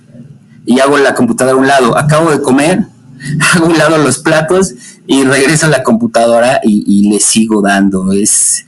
y 0.66 0.80
hago 0.80 0.98
la 0.98 1.14
computadora 1.14 1.56
a 1.56 1.60
un 1.60 1.66
lado. 1.66 1.96
Acabo 1.96 2.30
de 2.30 2.40
comer, 2.40 2.86
hago 3.54 3.66
un 3.66 3.78
lado 3.78 3.98
los 3.98 4.18
platos 4.18 4.74
y 5.06 5.24
regreso 5.24 5.66
a 5.66 5.70
la 5.70 5.82
computadora 5.82 6.60
y, 6.62 7.10
le 7.10 7.20
sigo 7.20 7.60
dando. 7.60 8.12
Es, 8.12 8.66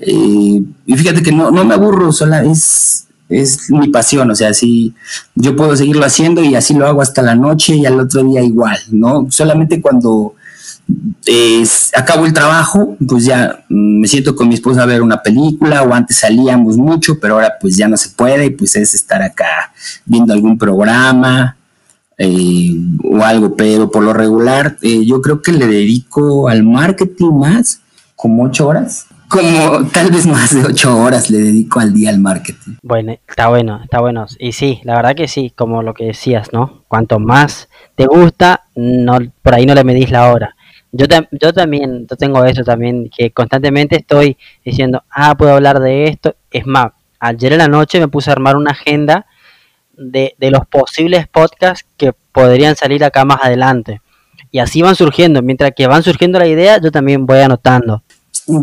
eh, 0.00 0.62
y 0.86 0.96
fíjate 0.96 1.22
que 1.22 1.32
no, 1.32 1.50
no 1.50 1.64
me 1.64 1.74
aburro, 1.74 2.10
es, 2.10 3.06
es 3.28 3.70
mi 3.70 3.88
pasión, 3.88 4.30
o 4.30 4.34
sea, 4.34 4.52
si 4.54 4.94
yo 5.34 5.56
puedo 5.56 5.76
seguirlo 5.76 6.04
haciendo 6.04 6.42
y 6.42 6.54
así 6.54 6.74
lo 6.74 6.86
hago 6.86 7.02
hasta 7.02 7.22
la 7.22 7.34
noche 7.34 7.76
y 7.76 7.86
al 7.86 8.00
otro 8.00 8.22
día 8.24 8.42
igual, 8.42 8.78
¿no? 8.90 9.26
Solamente 9.30 9.80
cuando 9.80 10.34
acabo 11.96 12.26
el 12.26 12.32
trabajo, 12.32 12.96
pues 13.06 13.24
ya 13.24 13.64
me 13.68 14.06
siento 14.06 14.36
con 14.36 14.48
mi 14.48 14.54
esposa 14.54 14.82
a 14.82 14.86
ver 14.86 15.02
una 15.02 15.22
película 15.22 15.82
o 15.82 15.94
antes 15.94 16.18
salíamos 16.18 16.76
mucho, 16.76 17.18
pero 17.18 17.34
ahora 17.34 17.54
pues 17.60 17.76
ya 17.76 17.88
no 17.88 17.96
se 17.96 18.10
puede, 18.10 18.50
pues 18.50 18.76
es 18.76 18.94
estar 18.94 19.22
acá 19.22 19.72
viendo 20.04 20.34
algún 20.34 20.58
programa 20.58 21.56
eh, 22.18 22.76
o 23.02 23.22
algo, 23.22 23.56
pero 23.56 23.90
por 23.90 24.02
lo 24.02 24.12
regular 24.12 24.76
eh, 24.82 25.04
yo 25.06 25.22
creo 25.22 25.40
que 25.40 25.52
le 25.52 25.66
dedico 25.66 26.48
al 26.48 26.62
marketing 26.62 27.32
más 27.32 27.80
como 28.14 28.44
ocho 28.44 28.68
horas. 28.68 29.06
Como 29.38 29.86
tal 29.88 30.10
vez 30.10 30.26
más 30.26 30.54
de 30.54 30.64
ocho 30.64 30.96
horas 30.96 31.30
le 31.30 31.38
dedico 31.38 31.80
al 31.80 31.92
día 31.92 32.10
al 32.10 32.18
marketing. 32.18 32.76
Bueno, 32.82 33.16
está 33.28 33.48
bueno, 33.48 33.80
está 33.82 34.00
bueno. 34.00 34.26
Y 34.38 34.52
sí, 34.52 34.80
la 34.84 34.96
verdad 34.96 35.14
que 35.14 35.28
sí, 35.28 35.52
como 35.54 35.82
lo 35.82 35.94
que 35.94 36.06
decías, 36.06 36.52
¿no? 36.52 36.82
Cuanto 36.88 37.18
más 37.18 37.68
te 37.94 38.06
gusta, 38.06 38.62
no, 38.74 39.18
por 39.42 39.54
ahí 39.54 39.66
no 39.66 39.74
le 39.74 39.84
medís 39.84 40.10
la 40.10 40.32
hora 40.32 40.54
yo, 40.96 41.06
yo 41.32 41.52
también 41.52 42.06
yo 42.08 42.16
tengo 42.16 42.44
eso 42.44 42.62
también, 42.62 43.10
que 43.14 43.32
constantemente 43.32 43.96
estoy 43.96 44.36
diciendo, 44.64 45.02
ah, 45.10 45.34
puedo 45.34 45.52
hablar 45.54 45.80
de 45.80 46.04
esto. 46.04 46.36
Es 46.52 46.66
más, 46.66 46.92
ayer 47.18 47.52
en 47.52 47.58
la 47.58 47.68
noche 47.68 47.98
me 47.98 48.06
puse 48.06 48.30
a 48.30 48.34
armar 48.34 48.56
una 48.56 48.70
agenda 48.70 49.26
de, 49.96 50.36
de 50.38 50.50
los 50.52 50.66
posibles 50.66 51.26
podcasts 51.26 51.84
que 51.96 52.12
podrían 52.32 52.76
salir 52.76 53.02
acá 53.04 53.24
más 53.24 53.40
adelante. 53.42 54.00
Y 54.52 54.60
así 54.60 54.82
van 54.82 54.94
surgiendo, 54.94 55.42
mientras 55.42 55.72
que 55.74 55.88
van 55.88 56.04
surgiendo 56.04 56.38
la 56.38 56.46
idea, 56.46 56.80
yo 56.80 56.92
también 56.92 57.26
voy 57.26 57.40
anotando. 57.40 58.04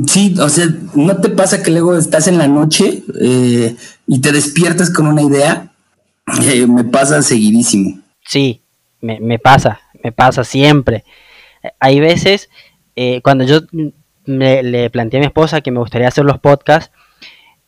Sí, 0.07 0.35
o 0.39 0.50
sea, 0.50 0.67
¿no 0.95 1.17
te 1.17 1.29
pasa 1.29 1.63
que 1.63 1.71
luego 1.71 1.97
estás 1.97 2.27
en 2.27 2.38
la 2.38 2.47
noche 2.47 3.03
eh, 3.19 3.75
y 4.07 4.21
te 4.21 4.31
despiertas 4.31 4.91
con 4.91 5.07
una 5.07 5.23
idea? 5.23 5.73
Me 6.67 6.83
pasa 6.83 7.21
seguidísimo. 7.21 8.00
Sí, 8.23 8.61
me, 9.01 9.19
me 9.19 9.39
pasa, 9.39 9.79
me 10.03 10.11
pasa 10.11 10.43
siempre 10.43 11.03
hay 11.79 12.00
veces, 12.00 12.50
eh, 12.95 13.21
cuando 13.21 13.43
yo 13.43 13.61
le 14.25 14.89
planteé 14.89 15.19
a 15.19 15.21
mi 15.21 15.27
esposa 15.27 15.61
que 15.61 15.71
me 15.71 15.79
gustaría 15.79 16.07
hacer 16.07 16.25
los 16.25 16.39
podcasts, 16.39 16.91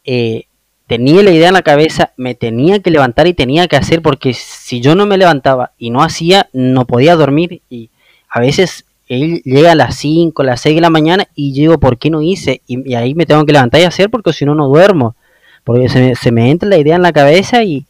eh, 0.04 0.46
tenía 0.88 1.24
la 1.24 1.32
idea 1.32 1.48
en 1.50 1.54
la 1.54 1.62
cabeza, 1.62 2.14
me 2.18 2.36
tenía 2.36 2.80
que 2.80 2.92
levantar 2.92 3.28
y 3.28 3.34
tenía 3.34 3.68
que 3.68 3.78
hacer, 3.78 4.02
porque 4.02 4.34
si 4.34 4.82
yo 4.82 4.96
no 4.96 5.06
me 5.06 5.18
levantaba 5.18 5.72
y 5.78 5.90
no 5.90 6.04
hacía, 6.04 6.50
no 6.54 6.86
podía 6.86 7.16
dormir. 7.16 7.62
Y 7.70 7.90
a 8.30 8.40
veces 8.40 8.86
él 9.16 9.42
llega 9.44 9.72
a 9.72 9.76
las 9.76 9.96
5, 9.96 10.44
las 10.44 10.62
6 10.62 10.76
de 10.76 10.82
la 10.82 10.90
mañana 10.90 11.28
y 11.36 11.54
digo, 11.54 11.80
¿por 11.80 11.98
qué 11.98 12.10
no 12.10 12.22
hice? 12.22 12.62
Y, 12.68 12.94
ahí 12.96 13.16
me 13.16 13.26
tengo 13.26 13.46
que 13.46 13.54
levantar 13.54 13.82
y 13.82 13.86
hacer 13.86 14.10
porque 14.10 14.34
si 14.34 14.46
no, 14.46 14.56
no 14.56 14.68
duermo. 14.68 15.16
Porque 15.64 15.90
se, 15.90 16.16
se 16.16 16.32
me 16.32 16.52
entra 16.52 16.68
la 16.68 16.78
idea 16.78 16.96
en 16.96 17.02
la 17.02 17.14
cabeza 17.14 17.64
y 17.64 17.86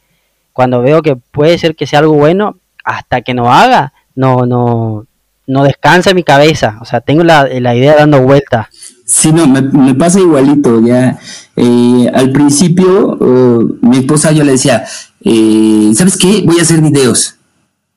cuando 0.52 0.80
veo 0.80 1.02
que 1.02 1.16
puede 1.16 1.58
ser 1.58 1.74
que 1.74 1.86
sea 1.86 1.98
algo 1.98 2.14
bueno, 2.14 2.56
hasta 2.84 3.22
que 3.22 3.34
no 3.34 3.52
haga, 3.52 3.92
no, 4.14 4.46
no, 4.46 5.06
no 5.46 5.64
descansa 5.64 6.14
mi 6.14 6.22
cabeza, 6.22 6.78
o 6.80 6.84
sea, 6.84 7.00
tengo 7.00 7.24
la, 7.24 7.48
la 7.60 7.74
idea 7.74 7.96
dando 7.96 8.22
vuelta. 8.22 8.70
Sí, 9.04 9.32
no, 9.32 9.46
me, 9.46 9.94
pasa 9.94 10.20
igualito, 10.20 10.80
ya. 10.80 11.18
Eh, 11.56 12.10
al 12.14 12.30
principio, 12.32 13.16
uh, 13.16 13.78
mi 13.82 13.98
esposa 13.98 14.32
yo 14.32 14.44
le 14.44 14.52
decía, 14.52 14.84
eh, 15.22 15.92
¿sabes 15.94 16.16
qué? 16.16 16.42
Voy 16.44 16.58
a 16.58 16.62
hacer 16.62 16.80
videos. 16.80 17.36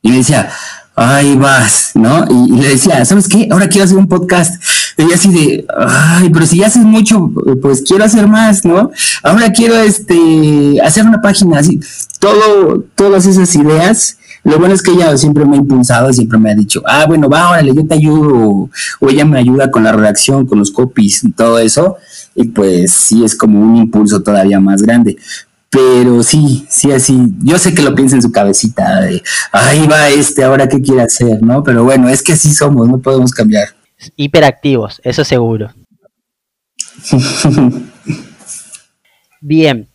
Y 0.02 0.10
me 0.10 0.18
decía, 0.18 0.50
ahí 0.98 1.36
vas, 1.36 1.92
¿no? 1.94 2.26
Y, 2.30 2.60
le 2.60 2.70
decía, 2.70 3.06
¿sabes 3.06 3.28
qué? 3.28 3.48
Ahora 3.52 3.70
quiero 3.70 3.86
hacer 3.86 3.98
un 3.98 4.08
podcast. 4.08 4.62
Y 4.98 5.14
así 5.14 5.32
de, 5.32 5.66
ay, 5.78 6.30
pero 6.32 6.46
si 6.46 6.58
ya 6.58 6.68
haces 6.68 6.84
mucho, 6.84 7.32
pues 7.62 7.84
quiero 7.84 8.04
hacer 8.04 8.28
más, 8.28 8.66
¿no? 8.66 8.90
Ahora 9.22 9.52
quiero 9.52 9.76
este 9.76 10.82
hacer 10.84 11.06
una 11.06 11.22
página 11.22 11.60
así. 11.60 11.80
Todo, 12.20 12.84
todas 12.96 13.28
esas 13.28 13.54
ideas 13.56 14.18
lo 14.48 14.58
bueno 14.60 14.74
es 14.74 14.82
que 14.82 14.92
ella 14.92 15.18
siempre 15.18 15.44
me 15.44 15.58
ha 15.58 15.60
impulsado, 15.60 16.14
siempre 16.14 16.40
me 16.40 16.50
ha 16.50 16.56
dicho, 16.56 16.82
ah, 16.86 17.06
bueno, 17.06 17.28
va, 17.28 17.50
órale, 17.50 17.76
yo 17.76 17.86
te 17.86 17.96
ayudo, 17.96 18.70
o, 19.02 19.10
ella 19.10 19.26
me 19.26 19.40
ayuda 19.40 19.70
con 19.70 19.84
la 19.84 19.92
redacción, 19.92 20.46
con 20.46 20.58
los 20.58 20.72
copies, 20.72 21.22
y 21.26 21.34
todo 21.34 21.60
eso, 21.60 21.98
y 22.34 22.46
pues 22.48 22.94
sí 22.94 23.26
es 23.26 23.36
como 23.36 23.60
un 23.60 23.76
impulso 23.76 24.24
todavía 24.24 24.62
más 24.62 24.82
grande. 24.82 25.18
Pero 25.70 26.24
sí, 26.24 26.66
sí, 26.70 26.92
así, 26.92 27.18
yo 27.40 27.58
sé 27.58 27.74
que 27.74 27.82
lo 27.82 27.94
piensa 27.94 28.16
en 28.16 28.22
su 28.22 28.32
cabecita, 28.32 29.02
de, 29.02 29.22
ahí 29.52 29.86
va 29.86 30.08
este, 30.10 30.44
ahora 30.44 30.70
qué 30.70 30.82
quiere 30.82 31.02
hacer, 31.02 31.42
¿no? 31.42 31.62
Pero 31.62 31.84
bueno, 31.84 32.08
es 32.08 32.24
que 32.24 32.34
así 32.34 32.54
somos, 32.54 32.88
no 32.88 33.00
podemos 33.00 33.32
cambiar. 33.32 33.68
Hiperactivos, 34.16 35.02
eso 35.04 35.26
seguro. 35.26 35.74
Bien, 39.42 39.90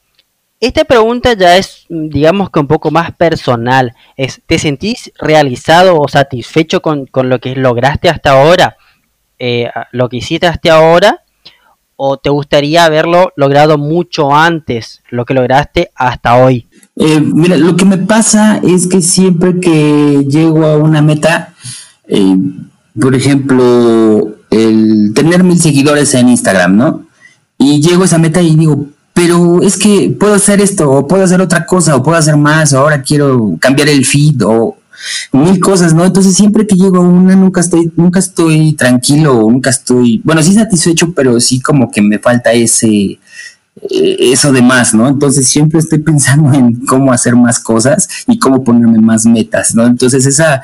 esta 0.60 0.84
pregunta 0.84 1.32
ya 1.32 1.56
es, 1.56 1.86
digamos 1.88 2.50
que 2.50 2.60
un 2.60 2.68
poco 2.68 2.90
más 2.90 3.12
personal. 3.12 3.94
Es, 4.16 4.40
¿Te 4.46 4.58
sentís 4.58 5.10
realizado 5.18 5.98
o 5.98 6.06
satisfecho 6.06 6.82
con, 6.82 7.08
lo 7.12 7.40
que 7.40 7.56
lograste 7.56 8.08
hasta 8.08 8.30
ahora? 8.30 8.76
Eh, 9.38 9.68
lo 9.90 10.08
que 10.08 10.18
hiciste 10.18 10.46
hasta 10.46 10.74
ahora 10.74 11.21
o 11.96 12.16
te 12.16 12.30
gustaría 12.30 12.84
haberlo 12.84 13.32
logrado 13.36 13.78
mucho 13.78 14.34
antes, 14.34 15.02
lo 15.10 15.24
que 15.24 15.34
lograste 15.34 15.90
hasta 15.94 16.36
hoy? 16.36 16.66
Eh, 16.96 17.20
mira, 17.20 17.56
lo 17.56 17.76
que 17.76 17.84
me 17.84 17.98
pasa 17.98 18.60
es 18.62 18.86
que 18.86 19.00
siempre 19.00 19.60
que 19.60 20.24
llego 20.28 20.66
a 20.66 20.76
una 20.76 21.00
meta, 21.00 21.54
eh, 22.06 22.36
por 23.00 23.14
ejemplo, 23.14 24.36
el 24.50 25.12
tener 25.14 25.44
mil 25.44 25.58
seguidores 25.58 26.14
en 26.14 26.28
Instagram, 26.28 26.76
¿no? 26.76 27.06
Y 27.58 27.80
llego 27.80 28.02
a 28.02 28.06
esa 28.06 28.18
meta 28.18 28.42
y 28.42 28.56
digo, 28.56 28.86
pero 29.14 29.62
es 29.62 29.76
que 29.76 30.14
puedo 30.18 30.34
hacer 30.34 30.60
esto, 30.60 30.90
o 30.90 31.06
puedo 31.06 31.24
hacer 31.24 31.40
otra 31.40 31.64
cosa, 31.64 31.96
o 31.96 32.02
puedo 32.02 32.18
hacer 32.18 32.36
más, 32.36 32.72
o 32.72 32.78
ahora 32.78 33.02
quiero 33.02 33.56
cambiar 33.60 33.88
el 33.88 34.04
feed, 34.04 34.44
o 34.44 34.76
mil 35.32 35.60
cosas, 35.60 35.94
¿no? 35.94 36.04
Entonces 36.04 36.34
siempre 36.34 36.66
que 36.66 36.76
llego 36.76 36.98
a 36.98 37.00
una 37.00 37.34
nunca 37.34 37.60
estoy, 37.60 37.92
nunca 37.96 38.18
estoy 38.18 38.72
tranquilo, 38.74 39.34
nunca 39.34 39.70
estoy, 39.70 40.20
bueno, 40.24 40.42
sí 40.42 40.52
satisfecho, 40.54 41.12
pero 41.12 41.40
sí 41.40 41.60
como 41.60 41.90
que 41.90 42.02
me 42.02 42.18
falta 42.18 42.52
ese, 42.52 42.88
eh, 42.88 44.16
eso 44.20 44.52
de 44.52 44.62
más, 44.62 44.94
¿no? 44.94 45.08
Entonces 45.08 45.48
siempre 45.48 45.80
estoy 45.80 45.98
pensando 46.02 46.52
en 46.52 46.86
cómo 46.86 47.12
hacer 47.12 47.36
más 47.36 47.58
cosas 47.58 48.08
y 48.26 48.38
cómo 48.38 48.62
ponerme 48.64 48.98
más 48.98 49.24
metas, 49.26 49.74
¿no? 49.74 49.86
Entonces 49.86 50.26
esa, 50.26 50.62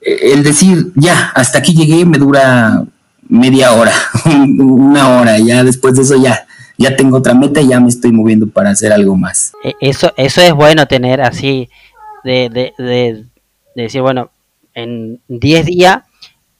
eh, 0.00 0.32
el 0.32 0.42
decir, 0.42 0.92
ya, 0.94 1.32
hasta 1.34 1.58
aquí 1.58 1.74
llegué 1.74 2.04
me 2.04 2.18
dura 2.18 2.84
media 3.28 3.72
hora, 3.72 3.92
una 4.58 5.18
hora, 5.18 5.38
ya 5.38 5.64
después 5.64 5.94
de 5.94 6.02
eso 6.02 6.16
ya 6.16 6.46
ya 6.78 6.96
tengo 6.96 7.18
otra 7.18 7.34
meta 7.34 7.60
y 7.60 7.68
ya 7.68 7.80
me 7.80 7.88
estoy 7.88 8.12
moviendo 8.12 8.46
para 8.46 8.70
hacer 8.70 8.92
algo 8.92 9.16
más. 9.16 9.52
E, 9.64 9.74
eso, 9.80 10.12
eso 10.16 10.40
es 10.42 10.52
bueno 10.52 10.86
tener 10.86 11.20
así, 11.20 11.68
de, 12.24 13.24
decir, 13.84 14.02
bueno, 14.02 14.30
en 14.74 15.20
10 15.28 15.66
días 15.66 16.02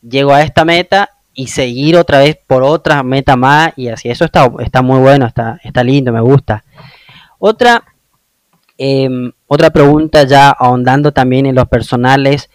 llego 0.02 0.32
a 0.32 0.42
esta 0.42 0.64
meta 0.64 1.10
y 1.34 1.48
seguir 1.48 1.96
otra 1.96 2.20
vez 2.20 2.38
por 2.46 2.62
otra 2.62 3.02
meta 3.02 3.36
más 3.36 3.72
y 3.76 3.88
así, 3.88 4.08
eso 4.08 4.24
está, 4.24 4.50
está 4.60 4.82
muy 4.82 5.00
bueno, 5.00 5.26
está, 5.26 5.60
está 5.62 5.84
lindo, 5.84 6.12
me 6.12 6.20
gusta. 6.20 6.64
Otra, 7.38 7.84
em, 8.78 9.32
otra 9.46 9.70
pregunta 9.70 10.24
ya 10.24 10.50
ahondando 10.50 11.12
también 11.12 11.46
en 11.46 11.54
los 11.54 11.68
personales, 11.68 12.50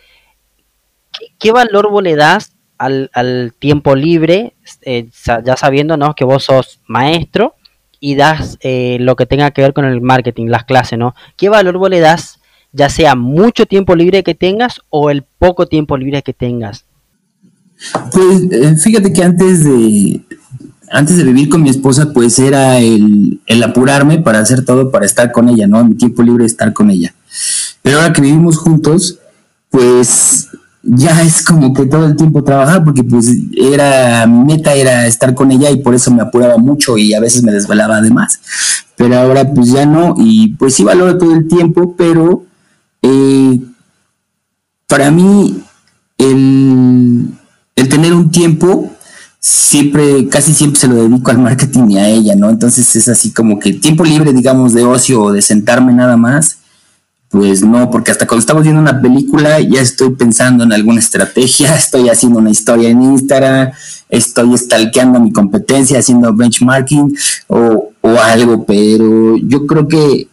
¿qué, 1.40 1.52
valor 1.52 1.92
vos 1.92 2.02
le 2.02 2.16
das 2.16 2.56
al, 2.80 3.54
tiempo 3.60 3.96
libre, 3.96 4.54
eh, 4.82 5.08
ya 5.46 5.56
sabiendo 5.56 5.98
que 6.16 6.26
vos 6.26 6.46
sos 6.46 6.80
maestro 6.88 7.54
y 8.00 8.16
das 8.16 8.58
eh, 8.62 8.98
lo 9.00 9.16
que 9.16 9.28
tenga 9.28 9.52
que 9.52 9.62
ver 9.62 9.74
con 9.74 9.86
el 9.86 10.02
marketing, 10.02 10.48
las 10.48 10.66
clases, 10.66 10.98
¿no? 10.98 11.14
¿Qué 11.38 11.50
valor 11.50 11.78
vos 11.78 11.92
le 11.92 12.00
das, 12.00 12.41
ya 12.74 12.90
sea 12.90 13.16
mucho 13.16 13.66
tiempo 13.66 13.96
libre 13.96 14.24
que 14.24 14.36
tengas 14.36 14.82
o 14.90 15.10
el 15.10 15.24
poco 15.24 15.68
tiempo 15.68 15.98
libre 15.98 16.22
que 16.22 16.34
tengas? 16.34 16.86
Pues 18.12 18.44
eh, 18.52 18.76
fíjate 18.78 19.12
que 19.12 19.24
antes 19.24 19.64
de, 19.64 20.22
antes 20.92 21.18
de 21.18 21.24
vivir 21.24 21.50
con 21.50 21.64
mi 21.64 21.70
esposa, 21.70 22.12
pues 22.14 22.38
era 22.40 22.80
el, 22.80 23.40
apurarme 23.64 24.20
para 24.20 24.40
hacer 24.40 24.64
todo, 24.66 24.92
para 24.92 25.06
estar 25.06 25.32
con 25.32 25.50
ella, 25.50 25.68
¿no? 25.68 25.84
Mi 25.84 25.96
tiempo 25.96 26.22
libre 26.22 26.46
estar 26.46 26.74
con 26.74 26.90
ella. 26.90 27.14
Pero 27.82 27.98
ahora 27.98 28.14
que 28.14 28.22
vivimos 28.22 28.58
juntos, 28.58 29.20
pues 29.70 30.50
ya 30.84 31.22
es 31.22 31.44
como 31.44 31.74
que 31.74 31.86
todo 31.86 32.06
el 32.06 32.16
tiempo 32.16 32.44
trabajar 32.44 32.84
porque 32.84 33.04
pues 33.04 33.28
era 33.56 34.26
mi 34.26 34.54
meta 34.54 34.74
era 34.74 35.06
estar 35.06 35.36
con 35.36 35.52
ella 35.52 35.70
y 35.70 35.78
por 35.78 35.94
eso 35.94 36.12
me 36.12 36.24
apuraba 36.24 36.58
mucho 36.58 36.98
y 36.98 37.14
a 37.14 37.20
veces 37.20 37.44
me 37.44 37.52
desvelaba 37.52 37.98
además 37.98 38.40
pero 38.96 39.16
ahora 39.16 39.48
pues 39.54 39.72
ya 39.72 39.86
no 39.86 40.16
y 40.18 40.56
pues 40.56 40.74
sí 40.74 40.84
valoro 40.84 41.20
todo 41.20 41.36
el 41.36 41.48
tiempo 41.48 41.94
pero 41.96 42.46
eh, 43.02 43.60
para 44.88 45.12
mí 45.12 45.64
el, 46.18 47.28
el 47.76 47.90
tener 47.90 48.14
un 48.14 48.32
tiempo 48.32 48.92
siempre 49.40 50.28
casi 50.28 50.54
siempre 50.54 50.80
se 50.80 50.88
lo 50.88 50.96
dedico 50.96 51.32
al 51.32 51.40
marketing 51.40 51.90
y 51.90 51.98
a 51.98 52.08
ella 52.08 52.36
no 52.36 52.50
entonces 52.50 52.96
es 52.96 53.08
así 53.08 53.32
como 53.32 53.58
que 53.58 53.74
tiempo 53.74 54.04
libre 54.04 54.34
digamos 54.34 54.74
de 54.74 54.84
ocio 54.84 55.22
o 55.24 55.32
de 55.32 55.42
sentarme 55.42 55.94
nada 55.94 56.16
más 56.16 56.60
pues 57.32 57.64
no, 57.64 57.90
porque 57.90 58.12
hasta 58.12 58.28
cuando 58.28 58.42
estamos 58.42 58.64
viendo 58.64 58.82
una 58.82 59.02
película 59.02 59.62
ya 59.62 59.80
estoy 59.80 60.10
pensando 60.16 60.66
en 60.66 60.74
alguna 60.74 61.00
estrategia, 61.00 61.74
estoy 61.78 62.10
haciendo 62.10 62.40
una 62.40 62.50
historia 62.50 62.90
en 62.90 63.02
Instagram, 63.02 63.72
estoy 64.10 64.58
stalkeando 64.58 65.18
mi 65.22 65.32
competencia, 65.32 66.00
haciendo 66.00 66.36
benchmarking 66.36 67.18
o, 67.48 67.92
o 68.02 68.20
algo, 68.20 68.66
pero 68.66 69.38
yo 69.38 69.66
creo 69.66 69.88
que 69.88 70.28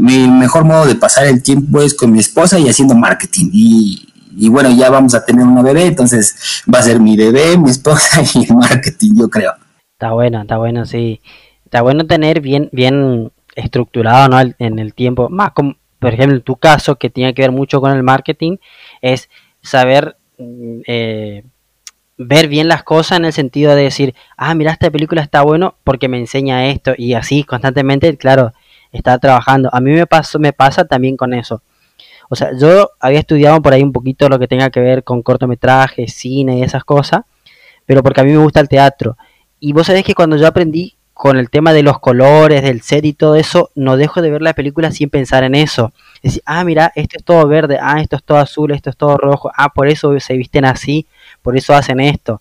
mi 0.00 0.28
mejor 0.28 0.64
modo 0.64 0.86
de 0.86 0.94
pasar 0.94 1.26
el 1.26 1.42
tiempo 1.42 1.82
es 1.82 1.94
con 1.94 2.12
mi 2.12 2.18
esposa 2.18 2.58
y 2.58 2.68
haciendo 2.68 2.94
marketing. 2.94 3.50
Y, 3.52 4.48
bueno, 4.48 4.70
ya 4.70 4.90
vamos 4.90 5.14
a 5.14 5.24
tener 5.24 5.44
una 5.44 5.62
bebé, 5.62 5.86
entonces 5.86 6.62
va 6.72 6.78
a 6.78 6.82
ser 6.82 7.00
mi 7.00 7.16
bebé, 7.16 7.58
mi 7.58 7.70
esposa 7.70 8.22
y 8.34 8.44
el 8.46 8.56
marketing, 8.56 9.16
yo 9.16 9.28
creo. 9.28 9.52
Está 9.92 10.12
bueno, 10.12 10.42
está 10.42 10.56
bueno, 10.56 10.86
sí. 10.86 11.20
Está 11.64 11.82
bueno 11.82 12.06
tener 12.06 12.40
bien, 12.40 12.68
bien 12.72 13.30
estructurado 13.54 14.28
¿no? 14.28 14.52
en 14.58 14.78
el 14.78 14.94
tiempo, 14.94 15.28
más 15.28 15.52
como 15.52 15.74
por 16.00 16.14
ejemplo, 16.14 16.36
en 16.36 16.42
tu 16.42 16.56
caso, 16.56 16.96
que 16.96 17.10
tiene 17.10 17.34
que 17.34 17.42
ver 17.42 17.52
mucho 17.52 17.80
con 17.80 17.92
el 17.92 18.02
marketing, 18.02 18.56
es 19.02 19.28
saber 19.62 20.16
mm, 20.38 20.80
eh, 20.86 21.44
ver 22.16 22.48
bien 22.48 22.68
las 22.68 22.82
cosas 22.82 23.18
en 23.18 23.26
el 23.26 23.32
sentido 23.32 23.76
de 23.76 23.84
decir, 23.84 24.14
ah, 24.36 24.54
mira, 24.54 24.72
esta 24.72 24.90
película 24.90 25.22
está 25.22 25.42
bueno 25.42 25.76
porque 25.84 26.08
me 26.08 26.18
enseña 26.18 26.66
esto 26.68 26.94
y 26.96 27.14
así 27.14 27.44
constantemente, 27.44 28.16
claro, 28.16 28.52
está 28.92 29.18
trabajando. 29.18 29.68
A 29.72 29.80
mí 29.80 29.92
me, 29.92 30.06
pasó, 30.06 30.38
me 30.38 30.52
pasa 30.52 30.84
también 30.84 31.16
con 31.16 31.34
eso. 31.34 31.62
O 32.28 32.36
sea, 32.36 32.50
yo 32.56 32.90
había 33.00 33.18
estudiado 33.18 33.60
por 33.60 33.72
ahí 33.72 33.82
un 33.82 33.92
poquito 33.92 34.28
lo 34.28 34.38
que 34.38 34.46
tenga 34.46 34.70
que 34.70 34.80
ver 34.80 35.02
con 35.02 35.22
cortometrajes, 35.22 36.14
cine 36.14 36.58
y 36.58 36.62
esas 36.62 36.84
cosas, 36.84 37.22
pero 37.86 38.02
porque 38.02 38.20
a 38.20 38.24
mí 38.24 38.30
me 38.30 38.38
gusta 38.38 38.60
el 38.60 38.68
teatro. 38.68 39.16
Y 39.58 39.72
vos 39.72 39.88
sabés 39.88 40.04
que 40.04 40.14
cuando 40.14 40.36
yo 40.36 40.46
aprendí 40.46 40.94
con 41.12 41.36
el 41.36 41.50
tema 41.50 41.72
de 41.72 41.82
los 41.82 41.98
colores, 41.98 42.62
del 42.62 42.80
set 42.80 43.04
y 43.04 43.12
todo 43.12 43.34
eso, 43.34 43.70
no 43.74 43.96
dejo 43.96 44.22
de 44.22 44.30
ver 44.30 44.42
la 44.42 44.54
película 44.54 44.90
sin 44.90 45.10
pensar 45.10 45.44
en 45.44 45.54
eso. 45.54 45.92
Es 46.22 46.32
decir, 46.32 46.42
ah, 46.46 46.64
mira, 46.64 46.92
esto 46.94 47.18
es 47.18 47.24
todo 47.24 47.46
verde, 47.46 47.78
ah, 47.78 48.00
esto 48.00 48.16
es 48.16 48.22
todo 48.22 48.38
azul, 48.38 48.70
esto 48.70 48.90
es 48.90 48.96
todo 48.96 49.16
rojo, 49.16 49.50
ah, 49.54 49.68
por 49.68 49.88
eso 49.88 50.18
se 50.18 50.36
visten 50.36 50.64
así, 50.64 51.06
por 51.42 51.56
eso 51.56 51.74
hacen 51.74 52.00
esto. 52.00 52.40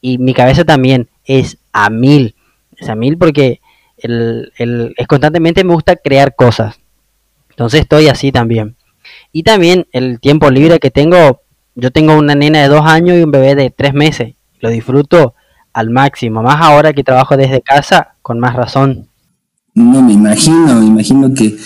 Y 0.00 0.18
mi 0.18 0.34
cabeza 0.34 0.64
también 0.64 1.08
es 1.24 1.58
a 1.72 1.90
mil, 1.90 2.34
es 2.76 2.88
a 2.88 2.96
mil 2.96 3.16
porque 3.16 3.60
el, 3.98 4.52
el, 4.58 4.94
es 4.96 5.06
constantemente 5.06 5.64
me 5.64 5.74
gusta 5.74 5.96
crear 5.96 6.34
cosas. 6.34 6.76
Entonces 7.50 7.80
estoy 7.80 8.08
así 8.08 8.32
también. 8.32 8.76
Y 9.32 9.42
también 9.42 9.86
el 9.92 10.20
tiempo 10.20 10.50
libre 10.50 10.78
que 10.78 10.90
tengo, 10.90 11.40
yo 11.74 11.90
tengo 11.90 12.14
una 12.16 12.34
nena 12.34 12.60
de 12.62 12.68
dos 12.68 12.84
años 12.84 13.18
y 13.18 13.22
un 13.22 13.30
bebé 13.30 13.54
de 13.54 13.70
tres 13.70 13.94
meses. 13.94 14.34
Lo 14.60 14.70
disfruto 14.70 15.34
al 15.72 15.90
máximo, 15.90 16.42
más 16.42 16.60
ahora 16.60 16.92
que 16.92 17.04
trabajo 17.04 17.36
desde 17.36 17.60
casa, 17.60 18.14
con 18.22 18.38
más 18.38 18.54
razón. 18.54 19.08
No, 19.74 20.02
me 20.02 20.14
imagino, 20.14 20.74
me 20.80 20.86
imagino 20.86 21.32
que... 21.34 21.56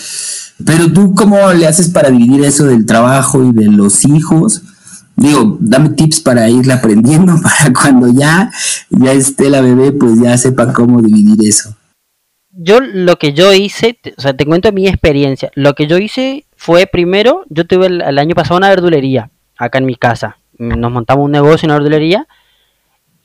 Pero 0.65 0.91
tú, 0.91 1.15
¿cómo 1.15 1.51
le 1.53 1.65
haces 1.65 1.89
para 1.89 2.09
dividir 2.09 2.43
eso 2.43 2.65
del 2.65 2.85
trabajo 2.85 3.43
y 3.43 3.51
de 3.53 3.67
los 3.67 4.05
hijos? 4.05 4.61
Digo, 5.15 5.57
dame 5.59 5.89
tips 5.89 6.19
para 6.19 6.49
irle 6.49 6.73
aprendiendo, 6.73 7.35
para 7.41 7.73
cuando 7.73 8.07
ya, 8.09 8.51
ya 8.89 9.13
esté 9.13 9.49
la 9.49 9.61
bebé, 9.61 9.91
pues 9.91 10.19
ya 10.21 10.37
sepa 10.37 10.73
cómo 10.73 11.01
dividir 11.01 11.37
eso. 11.47 11.75
Yo 12.53 12.79
lo 12.81 13.15
que 13.17 13.33
yo 13.33 13.53
hice, 13.53 13.97
o 14.17 14.21
sea, 14.21 14.33
te 14.33 14.45
cuento 14.45 14.71
mi 14.71 14.87
experiencia. 14.87 15.51
Lo 15.55 15.73
que 15.73 15.87
yo 15.87 15.97
hice 15.97 16.45
fue 16.55 16.85
primero, 16.85 17.45
yo 17.49 17.65
tuve 17.65 17.87
el, 17.87 18.17
año 18.19 18.35
pasado 18.35 18.57
una 18.57 18.69
verdulería 18.69 19.29
acá 19.57 19.77
en 19.77 19.85
mi 19.85 19.95
casa. 19.95 20.37
Nos 20.57 20.91
montamos 20.91 21.25
un 21.25 21.31
negocio, 21.31 21.65
una 21.65 21.75
verdulería, 21.75 22.27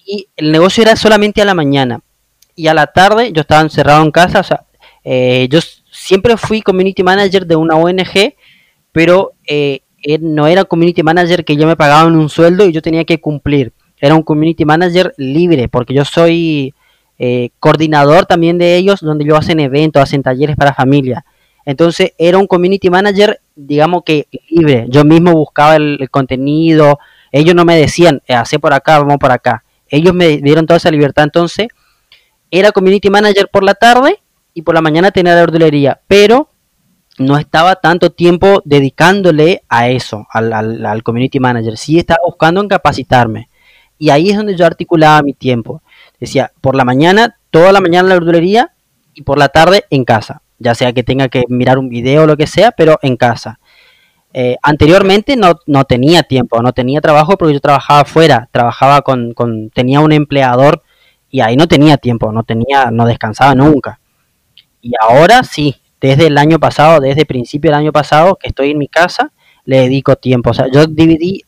y 0.07 0.29
el 0.37 0.53
negocio 0.53 0.83
era 0.83 0.97
solamente 0.97 1.43
a 1.43 1.45
la 1.45 1.55
mañana. 1.55 2.01
Y 2.55 2.69
a 2.69 2.75
la 2.75 2.87
tarde 2.87 3.33
yo 3.33 3.43
estaba 3.43 3.61
encerrado 3.63 4.03
en 4.03 4.11
casa, 4.11 4.41
o 4.41 4.45
sea, 4.45 4.65
eh, 5.05 5.49
yo 5.51 5.59
siempre 5.91 6.37
fui 6.37 6.63
community 6.63 7.03
manager 7.03 7.47
de 7.47 7.57
una 7.57 7.77
ONG, 7.77 8.35
pero 8.93 9.33
eh, 9.47 9.81
no 10.21 10.47
era 10.47 10.65
community 10.65 11.03
manager 11.03 11.45
que 11.45 11.57
yo 11.57 11.67
me 11.67 11.77
pagaban 11.77 12.17
un 12.17 12.29
sueldo 12.29 12.67
y 12.67 12.73
yo 12.73 12.81
tenía 12.81 13.05
que 13.05 13.21
cumplir. 13.21 13.73
Era 14.01 14.15
un 14.15 14.23
community 14.23 14.65
manager 14.65 15.15
libre, 15.17 15.69
porque 15.69 15.95
yo 15.95 16.05
soy 16.05 16.75
eh, 17.19 17.51
coordinador 17.59 18.27
también 18.27 18.59
de 18.59 18.77
ellos, 18.77 19.01
donde 19.01 19.25
yo 19.25 19.37
hacen 19.37 19.61
eventos, 19.61 20.03
hacen 20.03 20.23
talleres 20.23 20.57
para 20.57 20.75
familia. 20.75 21.25
Entonces 21.65 22.13
era 22.17 22.39
un 22.39 22.47
community 22.47 22.91
manager, 22.91 23.41
digamos 23.55 24.03
que 24.05 24.29
libre. 24.49 24.87
Yo 24.89 25.05
mismo 25.05 25.33
buscaba 25.33 25.77
el, 25.77 26.09
contenido. 26.11 26.99
Ellos 27.33 27.55
no 27.55 27.65
me 27.65 27.77
decían, 27.77 28.23
eh, 28.29 28.35
hace 28.35 28.59
por 28.59 28.73
acá, 28.73 28.99
vamos 29.01 29.19
por 29.19 29.33
acá. 29.33 29.65
Ellos 29.89 30.15
me 30.15 30.39
dieron 30.39 30.67
toda 30.67 30.77
esa 30.77 30.91
libertad. 30.91 31.25
Entonces 31.25 31.69
era 32.51 32.71
community 32.71 33.11
manager 33.11 33.49
por 33.51 33.65
la 33.65 33.75
tarde 33.75 34.21
y 34.55 34.63
por 34.63 34.75
la 34.75 34.81
mañana 34.81 35.11
tenía 35.11 35.35
la 35.35 35.41
verdulería. 35.41 36.01
Pero 36.07 36.51
no 37.19 37.37
estaba 37.37 37.77
tanto 37.77 38.11
tiempo 38.11 38.63
dedicándole 38.65 39.63
a 39.69 39.89
eso, 39.89 40.27
al, 40.31 40.53
al, 40.53 41.03
community 41.03 41.41
manager. 41.41 41.77
Sí 41.77 41.99
estaba 41.99 42.21
buscando 42.25 42.61
en 42.61 42.69
capacitarme. 42.69 43.49
Y 43.99 44.11
ahí 44.11 44.31
es 44.31 44.37
donde 44.37 44.55
yo 44.55 44.67
articulaba 44.67 45.23
mi 45.23 45.33
tiempo. 45.33 45.83
Decía, 46.21 46.53
por 46.61 46.77
la 46.77 46.85
mañana, 46.85 47.39
toda 47.51 47.73
la 47.73 47.81
mañana 47.81 48.07
en 48.07 48.09
la 48.09 48.15
verdulería 48.17 48.73
y 49.15 49.23
por 49.23 49.39
la 49.39 49.49
tarde 49.49 49.85
en 49.91 50.05
casa. 50.05 50.43
Ya 50.59 50.75
sea 50.75 50.93
que 50.93 51.03
tenga 51.03 51.29
que 51.29 51.45
mirar 51.49 51.79
un 51.79 51.89
video 51.89 52.23
o 52.23 52.27
lo 52.27 52.37
que 52.37 52.47
sea, 52.47 52.73
pero 52.73 52.99
en 53.03 53.17
casa. 53.17 53.59
Eh, 54.33 54.57
anteriormente 54.63 55.37
no, 55.37 55.55
no, 55.67 55.85
tenía 55.85 56.23
tiempo, 56.23 56.61
no 56.63 56.73
tenía 56.73 57.01
trabajo 57.01 57.37
porque 57.39 57.55
yo 57.55 57.61
trabajaba 57.61 58.01
afuera, 58.01 58.49
trabajaba 58.53 59.01
con, 59.03 59.33
con, 59.33 59.71
tenía 59.71 60.01
un 60.01 60.13
empleador 60.13 60.83
y 61.31 61.41
ahí 61.41 61.57
no 61.57 61.67
tenía 61.69 61.97
tiempo, 61.97 62.33
no 62.33 62.43
tenía, 62.43 62.91
no 62.91 63.07
descansaba 63.07 63.55
nunca. 63.55 63.99
Y 64.83 64.93
ahora 65.01 65.43
sí, 65.43 65.77
desde 66.01 66.27
el 66.27 66.39
año 66.39 66.59
pasado, 66.59 67.01
desde 67.01 67.23
el 67.23 67.27
principio 67.27 67.71
del 67.71 67.81
año 67.81 67.93
pasado 67.93 68.37
que 68.37 68.49
estoy 68.49 68.71
en 68.73 68.79
mi 68.79 68.89
casa, 68.89 69.33
le 69.65 69.81
dedico 69.81 70.17
tiempo. 70.17 70.51
O 70.51 70.55
sea, 70.55 70.67
yo 70.73 70.87
dividí, 70.87 71.43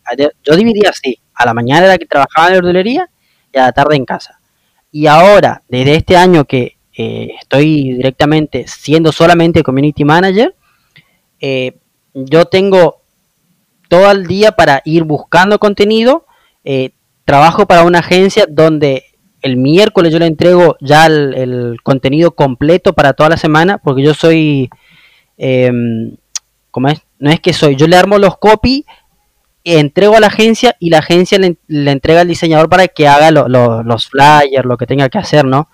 yo 0.44 0.56
dividí 0.56 0.86
así, 0.86 1.20
a 1.34 1.46
la 1.46 1.54
mañana 1.54 1.86
era 1.86 1.98
que 1.98 2.06
trabajaba 2.06 2.48
en 2.48 2.54
la 2.54 2.60
verdulería 2.60 3.10
y 3.52 3.58
a 3.58 3.62
la 3.62 3.72
tarde 3.72 3.96
en 3.96 4.04
casa. 4.04 4.37
Y 4.90 5.06
ahora, 5.06 5.62
desde 5.68 5.96
este 5.96 6.16
año 6.16 6.44
que 6.44 6.78
eh, 6.96 7.30
estoy 7.40 7.94
directamente 7.94 8.66
siendo 8.66 9.12
solamente 9.12 9.62
community 9.62 10.04
manager, 10.04 10.54
eh, 11.40 11.78
yo 12.14 12.46
tengo 12.46 13.02
todo 13.88 14.10
el 14.10 14.26
día 14.26 14.52
para 14.52 14.82
ir 14.84 15.04
buscando 15.04 15.58
contenido. 15.58 16.26
Eh, 16.64 16.90
trabajo 17.24 17.66
para 17.66 17.84
una 17.84 18.00
agencia 18.00 18.46
donde 18.48 19.04
el 19.42 19.56
miércoles 19.56 20.12
yo 20.12 20.18
le 20.18 20.26
entrego 20.26 20.76
ya 20.80 21.06
el, 21.06 21.76
contenido 21.82 22.32
completo 22.32 22.92
para 22.94 23.12
toda 23.12 23.30
la 23.30 23.36
semana, 23.36 23.78
porque 23.78 24.02
yo 24.02 24.14
soy, 24.14 24.68
em, 25.36 26.16
¿cómo 26.70 26.88
es? 26.88 27.02
No 27.18 27.30
es 27.30 27.40
que 27.40 27.52
soy, 27.52 27.76
yo 27.76 27.86
le 27.86 27.96
armo 27.96 28.18
los 28.18 28.38
copy 28.38 28.84
entrego 29.64 30.16
a 30.16 30.20
la 30.20 30.28
agencia 30.28 30.76
y 30.78 30.90
la 30.90 30.98
agencia 30.98 31.38
le, 31.38 31.56
entrega 31.68 32.22
al 32.22 32.28
diseñador 32.28 32.68
para 32.68 32.88
que 32.88 33.06
haga 33.06 33.30
los 33.30 34.06
flyers, 34.08 34.64
lo 34.64 34.76
que 34.76 34.86
tenga 34.86 35.08
que 35.08 35.18
hacer, 35.18 35.44
¿no? 35.44 35.68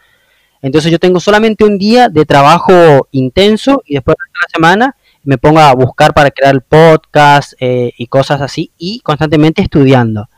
Entonces 0.62 0.90
yo 0.90 0.98
tengo 0.98 1.20
solamente 1.20 1.64
un 1.64 1.76
día 1.76 2.08
de 2.08 2.24
trabajo 2.24 3.08
intenso 3.10 3.82
y 3.84 3.94
después 3.94 4.16
de 4.16 4.24
la 4.40 4.48
semana 4.50 4.96
me 5.22 5.36
pongo 5.36 5.60
a 5.60 5.74
buscar 5.74 6.14
para 6.14 6.30
crear 6.30 6.54
el 6.54 6.62
podcast 6.62 7.52
eh, 7.60 7.92
y 7.98 8.06
cosas 8.06 8.40
así 8.40 8.72
y 8.78 9.00
constantemente 9.00 9.60
estudiando. 9.60 10.28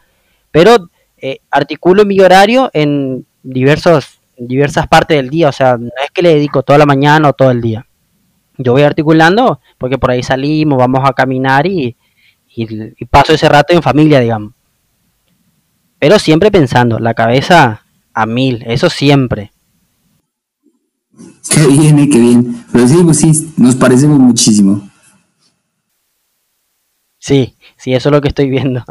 Pero 0.51 0.91
eh, 1.19 1.39
articulo 1.51 2.05
mi 2.05 2.19
horario 2.21 2.71
en 2.73 3.25
diversos, 3.43 4.19
diversas 4.37 4.89
partes 4.89 5.17
del 5.17 5.31
día, 5.31 5.49
o 5.49 5.53
sea, 5.53 5.77
no 5.77 5.91
es 6.05 6.11
que 6.13 6.23
le 6.23 6.35
dedico 6.35 6.63
toda 6.63 6.79
la 6.79 6.87
mañana 6.87 7.29
o 7.29 7.33
todo 7.33 7.51
el 7.51 7.61
día. 7.61 7.87
Yo 8.59 8.73
voy 8.73 8.83
articulando 8.83 9.61
porque 9.79 9.99
por 9.99 10.11
ahí 10.11 10.23
salimos, 10.23 10.79
vamos 10.79 11.03
a 11.05 11.13
caminar 11.13 11.67
y, 11.67 11.97
y, 12.57 13.05
paso 13.05 13.35
ese 13.35 13.49
rato 13.49 13.75
en 13.75 13.83
familia, 13.83 14.21
digamos. 14.21 14.53
Pero 15.99 16.19
siempre 16.19 16.51
pensando, 16.51 16.99
la 16.99 17.15
cabeza 17.15 17.83
a 18.15 18.27
mil, 18.27 18.63
eso 18.67 18.89
siempre. 18.89 19.53
Qué 21.51 21.67
bien, 21.67 21.99
eh, 21.99 22.09
qué 22.11 22.19
bien. 22.19 22.65
Pero 22.73 22.89
sí, 22.89 22.97
pues 23.05 23.19
sí, 23.19 23.53
nos 23.57 23.75
parecemos 23.77 24.19
muchísimo. 24.19 24.89
Sí, 27.19 27.57
sí, 27.77 27.93
eso 27.93 28.09
es 28.09 28.13
lo 28.13 28.21
que 28.21 28.29
estoy 28.29 28.49
viendo. 28.49 28.85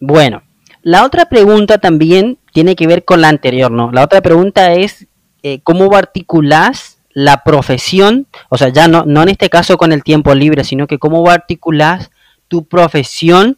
Bueno, 0.00 0.42
la 0.82 1.04
otra 1.04 1.26
pregunta 1.26 1.78
también 1.78 2.38
tiene 2.52 2.76
que 2.76 2.86
ver 2.86 3.04
con 3.04 3.20
la 3.20 3.28
anterior, 3.28 3.70
¿no? 3.70 3.92
La 3.92 4.04
otra 4.04 4.20
pregunta 4.20 4.72
es, 4.72 5.06
eh, 5.42 5.60
¿cómo 5.62 5.94
articulás 5.94 6.98
la 7.12 7.42
profesión? 7.44 8.26
O 8.48 8.56
sea, 8.56 8.68
ya 8.68 8.88
no, 8.88 9.04
no 9.04 9.22
en 9.22 9.30
este 9.30 9.50
caso 9.50 9.76
con 9.76 9.92
el 9.92 10.02
tiempo 10.02 10.34
libre, 10.34 10.64
sino 10.64 10.86
que 10.86 10.98
cómo 10.98 11.28
articulás 11.28 12.10
tu 12.52 12.66
profesión 12.66 13.56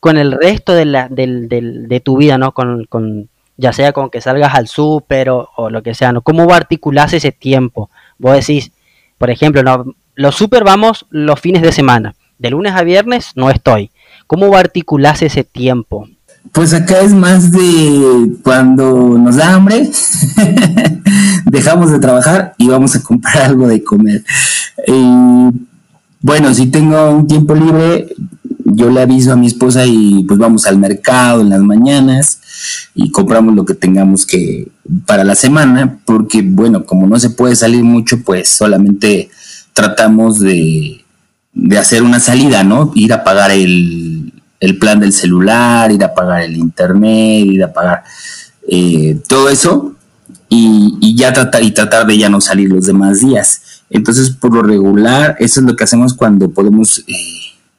con 0.00 0.16
el 0.16 0.32
resto 0.32 0.72
de, 0.72 0.86
la, 0.86 1.08
de 1.10 2.00
tu 2.02 2.16
vida, 2.16 2.38
¿no? 2.38 2.52
Con, 2.52 2.86
con, 2.86 3.28
ya 3.58 3.74
sea 3.74 3.92
con 3.92 4.08
que 4.08 4.22
salgas 4.22 4.54
al 4.54 4.66
súper 4.66 5.28
o, 5.28 5.68
lo 5.68 5.82
que 5.82 5.92
sea, 5.94 6.10
¿no? 6.10 6.22
¿Cómo 6.22 6.50
articulas 6.54 7.12
ese 7.12 7.32
tiempo? 7.32 7.90
Vos 8.16 8.32
decís, 8.34 8.72
por 9.18 9.28
ejemplo, 9.28 9.62
¿no? 9.62 9.84
los 10.14 10.36
súper 10.36 10.64
vamos 10.64 11.04
los 11.10 11.38
fines 11.38 11.60
de 11.60 11.70
semana, 11.70 12.14
de 12.38 12.48
lunes 12.48 12.72
a 12.72 12.82
viernes 12.82 13.32
no 13.34 13.50
estoy. 13.50 13.90
¿Cómo 14.26 14.56
articulas 14.56 15.20
ese 15.20 15.44
tiempo? 15.44 16.08
Pues 16.52 16.72
acá 16.72 17.00
es 17.00 17.12
más 17.12 17.52
de 17.52 18.38
cuando 18.42 19.18
nos 19.18 19.36
da 19.36 19.52
hambre, 19.52 19.86
dejamos 21.44 21.92
de 21.92 21.98
trabajar 21.98 22.54
y 22.56 22.68
vamos 22.68 22.96
a 22.96 23.02
comprar 23.02 23.42
algo 23.42 23.68
de 23.68 23.84
comer. 23.84 24.24
Eh, 24.86 25.50
bueno, 26.22 26.52
si 26.52 26.66
tengo 26.66 27.10
un 27.10 27.26
tiempo 27.26 27.54
libre, 27.54 28.14
yo 28.64 28.90
le 28.90 29.00
aviso 29.00 29.32
a 29.32 29.36
mi 29.36 29.46
esposa 29.46 29.86
y 29.86 30.24
pues 30.24 30.38
vamos 30.38 30.66
al 30.66 30.78
mercado 30.78 31.40
en 31.40 31.48
las 31.48 31.60
mañanas 31.60 32.40
y 32.94 33.10
compramos 33.10 33.54
lo 33.54 33.64
que 33.64 33.74
tengamos 33.74 34.26
que 34.26 34.68
para 35.06 35.24
la 35.24 35.34
semana, 35.34 35.98
porque 36.04 36.42
bueno, 36.42 36.84
como 36.84 37.06
no 37.06 37.18
se 37.18 37.30
puede 37.30 37.56
salir 37.56 37.82
mucho, 37.82 38.22
pues 38.22 38.48
solamente 38.48 39.30
tratamos 39.72 40.40
de, 40.40 41.04
hacer 41.78 42.02
una 42.02 42.20
salida, 42.20 42.64
¿no? 42.64 42.92
Ir 42.94 43.12
a 43.12 43.24
pagar 43.24 43.50
el, 43.50 44.32
plan 44.78 45.00
del 45.00 45.12
celular, 45.12 45.90
ir 45.90 46.04
a 46.04 46.14
pagar 46.14 46.42
el 46.42 46.56
internet, 46.56 47.46
ir 47.46 47.64
a 47.64 47.72
pagar 47.72 48.04
eh, 48.68 49.18
todo 49.26 49.48
eso 49.48 49.94
y, 50.48 50.98
y 51.00 51.16
ya 51.16 51.32
tratar 51.32 51.62
y 51.62 51.70
tratar 51.70 52.06
de 52.06 52.18
ya 52.18 52.28
no 52.28 52.40
salir 52.40 52.68
los 52.68 52.86
demás 52.86 53.20
días. 53.20 53.62
Entonces, 53.90 54.30
por 54.30 54.54
lo 54.54 54.62
regular, 54.62 55.36
eso 55.40 55.60
es 55.60 55.66
lo 55.66 55.74
que 55.74 55.84
hacemos 55.84 56.14
cuando 56.14 56.48
podemos, 56.48 57.00
eh, 57.00 57.12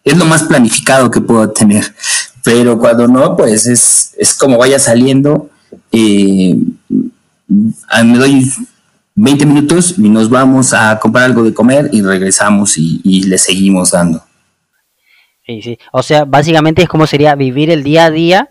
es 0.03 0.17
lo 0.17 0.25
más 0.25 0.43
planificado 0.43 1.09
que 1.09 1.21
puedo 1.21 1.49
tener. 1.49 1.95
Pero 2.43 2.77
cuando 2.77 3.07
no, 3.07 3.37
pues 3.37 3.65
es, 3.65 4.13
es 4.17 4.33
como 4.33 4.57
vaya 4.57 4.77
saliendo. 4.77 5.49
Eh, 5.91 6.57
me 7.47 8.17
doy 8.17 8.51
20 9.15 9.45
minutos 9.45 9.95
y 9.97 10.09
nos 10.09 10.29
vamos 10.29 10.73
a 10.73 10.97
comprar 10.99 11.25
algo 11.25 11.43
de 11.43 11.53
comer 11.53 11.89
y 11.91 12.01
regresamos 12.01 12.77
y, 12.77 13.23
le 13.23 13.37
seguimos 13.37 13.91
dando. 13.91 14.23
Sí, 15.45 15.61
sí. 15.61 15.77
O 15.91 16.03
sea, 16.03 16.25
básicamente 16.25 16.81
es 16.81 16.89
como 16.89 17.07
sería 17.07 17.35
vivir 17.35 17.69
el 17.69 17.83
día 17.83 18.05
a 18.05 18.11
día. 18.11 18.49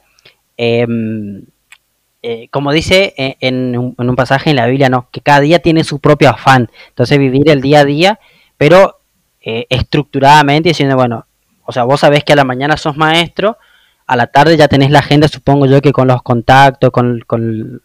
Em, 0.57 1.45
eh, 2.23 2.49
como 2.51 2.71
dice 2.73 3.15
eh, 3.17 3.37
en, 3.41 3.79
un, 3.79 4.17
pasaje 4.17 4.51
en 4.51 4.57
la 4.57 4.67
Biblia, 4.67 4.91
no, 4.91 5.09
que 5.11 5.23
cada 5.23 5.41
día 5.41 5.61
tiene 5.61 5.85
su 5.85 6.01
propio 6.01 6.29
afán. 6.29 6.71
Entonces 6.89 7.19
vivir 7.19 7.49
el 7.49 7.63
día 7.63 7.81
a 7.81 7.85
día, 7.85 8.21
pero 8.59 9.01
eh, 9.41 9.67
estructuradamente 9.71 10.69
diciendo, 10.69 10.97
bueno, 10.97 11.27
o 11.65 11.73
sea, 11.73 11.85
vos 11.85 12.01
sabés 12.01 12.23
que 12.25 12.35
a 12.35 12.37
la 12.37 12.45
mañana 12.45 12.77
sos 12.77 12.97
maestro, 12.97 13.57
a 14.07 14.17
la 14.17 14.27
tarde 14.27 14.59
ya 14.59 14.69
tenés 14.69 14.91
la 14.91 14.99
agenda, 14.99 15.29
supongo 15.29 15.65
yo 15.65 15.81
que 15.81 15.93
con 15.93 16.09
los 16.09 16.23
contactos, 16.23 16.91
con, 16.91 17.21
con, 17.27 17.83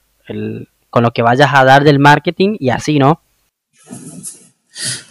con 0.89 1.03
lo 1.03 1.11
que 1.11 1.21
vayas 1.21 1.51
a 1.53 1.63
dar 1.63 1.85
del 1.85 1.99
marketing 1.99 2.57
y 2.59 2.69
así, 2.71 2.99
¿no? 2.99 3.21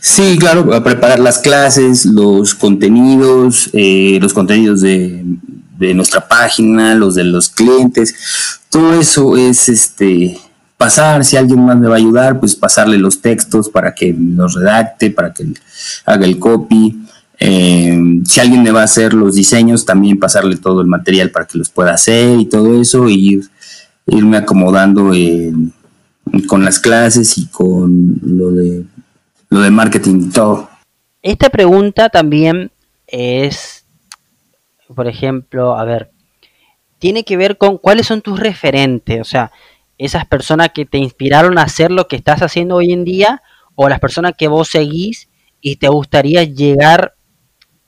Sí, 0.00 0.36
claro, 0.38 0.66
preparar 0.82 1.20
las 1.20 1.38
clases, 1.38 2.04
los 2.04 2.54
contenidos, 2.54 3.70
los 3.72 4.34
contenidos 4.34 4.82
de, 4.82 5.24
de 5.78 5.94
nuestra 5.94 6.26
página, 6.26 6.94
los 6.94 7.14
de 7.14 7.24
los 7.24 7.48
clientes, 7.48 8.14
todo 8.70 8.98
eso 8.98 9.36
es 9.36 9.68
este 9.68 10.38
pasar, 10.76 11.24
si 11.24 11.36
alguien 11.36 11.64
más 11.64 11.78
me 11.78 11.88
va 11.88 11.94
a 11.94 11.98
ayudar, 11.98 12.40
pues 12.40 12.54
pasarle 12.54 12.98
los 12.98 13.20
textos 13.20 13.68
para 13.68 13.94
que 13.94 14.14
los 14.18 14.54
redacte, 14.54 15.10
para 15.10 15.32
que 15.32 15.46
haga 16.04 16.26
el 16.26 16.38
copy. 16.38 17.06
Eh, 17.38 18.20
si 18.24 18.40
alguien 18.40 18.62
me 18.62 18.70
va 18.70 18.82
a 18.82 18.84
hacer 18.84 19.14
los 19.14 19.34
diseños, 19.34 19.84
también 19.84 20.18
pasarle 20.18 20.56
todo 20.56 20.80
el 20.80 20.86
material 20.86 21.30
para 21.30 21.46
que 21.46 21.58
los 21.58 21.70
pueda 21.70 21.94
hacer 21.94 22.38
y 22.38 22.46
todo 22.46 22.80
eso, 22.80 23.08
y 23.08 23.40
irme 24.06 24.36
acomodando 24.36 25.12
con 26.46 26.64
las 26.64 26.78
clases 26.78 27.38
y 27.38 27.46
con 27.46 28.18
lo 28.22 28.50
de, 28.50 28.84
lo 29.50 29.60
de 29.60 29.70
marketing 29.70 30.26
y 30.28 30.30
todo. 30.30 30.68
Esta 31.22 31.48
pregunta 31.48 32.10
también 32.10 32.70
es 33.06 33.83
por 34.94 35.08
ejemplo, 35.08 35.76
a 35.76 35.84
ver, 35.84 36.10
tiene 36.98 37.24
que 37.24 37.36
ver 37.36 37.58
con 37.58 37.78
cuáles 37.78 38.06
son 38.06 38.22
tus 38.22 38.38
referentes, 38.38 39.20
o 39.20 39.24
sea, 39.24 39.52
esas 39.98 40.26
personas 40.26 40.70
que 40.74 40.86
te 40.86 40.98
inspiraron 40.98 41.58
a 41.58 41.62
hacer 41.62 41.90
lo 41.90 42.08
que 42.08 42.16
estás 42.16 42.42
haciendo 42.42 42.76
hoy 42.76 42.92
en 42.92 43.04
día 43.04 43.42
o 43.74 43.88
las 43.88 44.00
personas 44.00 44.32
que 44.36 44.48
vos 44.48 44.68
seguís 44.68 45.28
y 45.60 45.76
te 45.76 45.88
gustaría 45.88 46.44
llegar, 46.44 47.14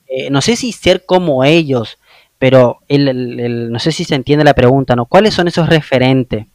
eh, 0.07 0.29
no 0.29 0.41
sé 0.41 0.55
si 0.55 0.71
ser 0.71 1.05
como 1.05 1.43
ellos, 1.43 1.97
pero 2.39 2.79
el, 2.87 3.71
no 3.71 3.79
sé 3.79 3.91
si 3.91 4.03
se 4.03 4.15
entiende 4.15 4.45
la 4.45 4.53
pregunta, 4.53 4.95
¿no? 4.95 5.05
¿Cuáles 5.05 5.33
son 5.33 5.47
esos 5.47 5.67
referentes? 5.67 6.45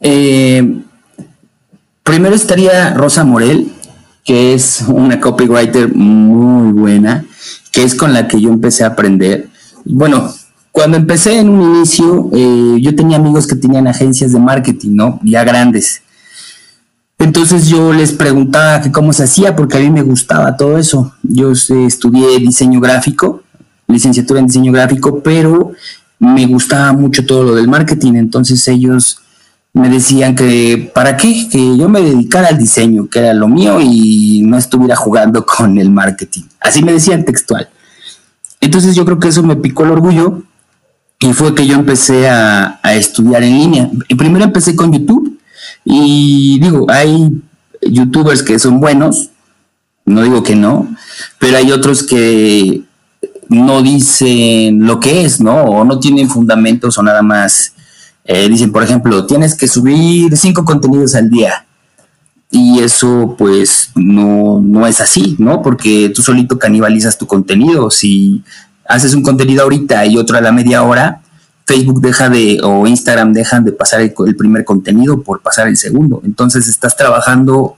Eh, 0.00 0.62
primero 2.02 2.34
estaría 2.34 2.92
Rosa 2.94 3.24
Morel, 3.24 3.72
que 4.24 4.54
es 4.54 4.84
una 4.88 5.20
copywriter 5.20 5.94
muy 5.94 6.72
buena, 6.72 7.24
que 7.74 7.82
es 7.82 7.94
con 7.94 8.12
la 8.12 8.28
que 8.28 8.40
yo 8.40 8.50
empecé 8.50 8.84
a 8.84 8.88
aprender. 8.88 9.48
Bueno, 9.84 10.32
cuando 10.70 10.96
empecé 10.96 11.40
en 11.40 11.48
un 11.48 11.76
inicio, 11.76 12.30
eh, 12.32 12.78
yo 12.80 12.94
tenía 12.94 13.16
amigos 13.16 13.48
que 13.48 13.56
tenían 13.56 13.88
agencias 13.88 14.32
de 14.32 14.38
marketing, 14.38 14.90
¿no? 14.94 15.20
Ya 15.24 15.42
grandes. 15.42 16.02
Entonces 17.18 17.66
yo 17.66 17.92
les 17.92 18.12
preguntaba 18.12 18.80
cómo 18.92 19.12
se 19.12 19.24
hacía, 19.24 19.56
porque 19.56 19.78
a 19.78 19.80
mí 19.80 19.90
me 19.90 20.02
gustaba 20.02 20.56
todo 20.56 20.78
eso. 20.78 21.14
Yo 21.22 21.50
estudié 21.50 22.38
diseño 22.38 22.80
gráfico, 22.80 23.42
licenciatura 23.88 24.40
en 24.40 24.46
diseño 24.46 24.72
gráfico, 24.72 25.20
pero 25.20 25.72
me 26.20 26.46
gustaba 26.46 26.92
mucho 26.92 27.26
todo 27.26 27.42
lo 27.42 27.54
del 27.56 27.66
marketing. 27.66 28.14
Entonces 28.14 28.66
ellos 28.68 29.18
me 29.74 29.88
decían 29.88 30.36
que 30.36 30.90
para 30.94 31.16
qué, 31.16 31.48
que 31.50 31.76
yo 31.76 31.88
me 31.88 32.00
dedicara 32.00 32.48
al 32.48 32.58
diseño, 32.58 33.08
que 33.08 33.18
era 33.18 33.34
lo 33.34 33.48
mío 33.48 33.80
y 33.80 34.42
no 34.46 34.56
estuviera 34.56 34.94
jugando 34.94 35.44
con 35.46 35.76
el 35.78 35.90
marketing. 35.90 36.42
Así 36.60 36.82
me 36.82 36.92
decían 36.92 37.24
textual. 37.24 37.68
Entonces 38.60 38.94
yo 38.94 39.04
creo 39.04 39.18
que 39.18 39.28
eso 39.28 39.42
me 39.42 39.56
picó 39.56 39.84
el 39.84 39.90
orgullo 39.90 40.42
y 41.18 41.32
fue 41.32 41.54
que 41.54 41.66
yo 41.66 41.74
empecé 41.74 42.28
a, 42.28 42.80
estudiar 42.94 43.42
en 43.42 43.58
línea. 43.58 43.90
Primero 44.16 44.44
empecé 44.44 44.76
con 44.76 44.92
YouTube 44.92 45.38
y 45.84 46.58
digo, 46.60 46.86
hay 46.88 47.42
youtubers 47.82 48.42
que 48.42 48.58
son 48.58 48.80
buenos, 48.80 49.30
no 50.06 50.22
digo 50.22 50.42
que 50.42 50.54
no, 50.54 50.94
pero 51.38 51.58
hay 51.58 51.72
otros 51.72 52.04
que 52.04 52.82
no 53.48 53.82
dicen 53.82 54.86
lo 54.86 55.00
que 55.00 55.24
es, 55.24 55.40
¿no? 55.40 55.62
O 55.64 55.84
no 55.84 55.98
tienen 55.98 56.28
fundamentos 56.28 56.96
o 56.96 57.02
nada 57.02 57.22
más. 57.22 57.74
Eh, 58.24 58.48
dicen, 58.48 58.72
por 58.72 58.82
ejemplo, 58.82 59.26
tienes 59.26 59.54
que 59.54 59.68
subir 59.68 60.36
cinco 60.36 60.64
contenidos 60.64 61.14
al 61.14 61.30
día. 61.30 61.66
Y 62.50 62.80
eso 62.80 63.34
pues 63.36 63.90
no, 63.94 64.60
no 64.60 64.86
es 64.86 65.00
así, 65.00 65.36
¿no? 65.38 65.60
Porque 65.60 66.10
tú 66.14 66.22
solito 66.22 66.58
canibalizas 66.58 67.18
tu 67.18 67.26
contenido. 67.26 67.90
Si 67.90 68.42
haces 68.86 69.14
un 69.14 69.22
contenido 69.22 69.62
ahorita 69.62 70.06
y 70.06 70.16
otro 70.16 70.36
a 70.38 70.40
la 70.40 70.52
media 70.52 70.82
hora, 70.82 71.22
Facebook 71.66 72.00
deja 72.00 72.28
de, 72.28 72.60
o 72.62 72.86
Instagram 72.86 73.32
dejan 73.32 73.64
de 73.64 73.72
pasar 73.72 74.00
el, 74.00 74.12
primer 74.36 74.64
contenido 74.64 75.22
por 75.22 75.40
pasar 75.40 75.68
el 75.68 75.76
segundo. 75.76 76.20
Entonces 76.24 76.68
estás 76.68 76.96
trabajando 76.96 77.76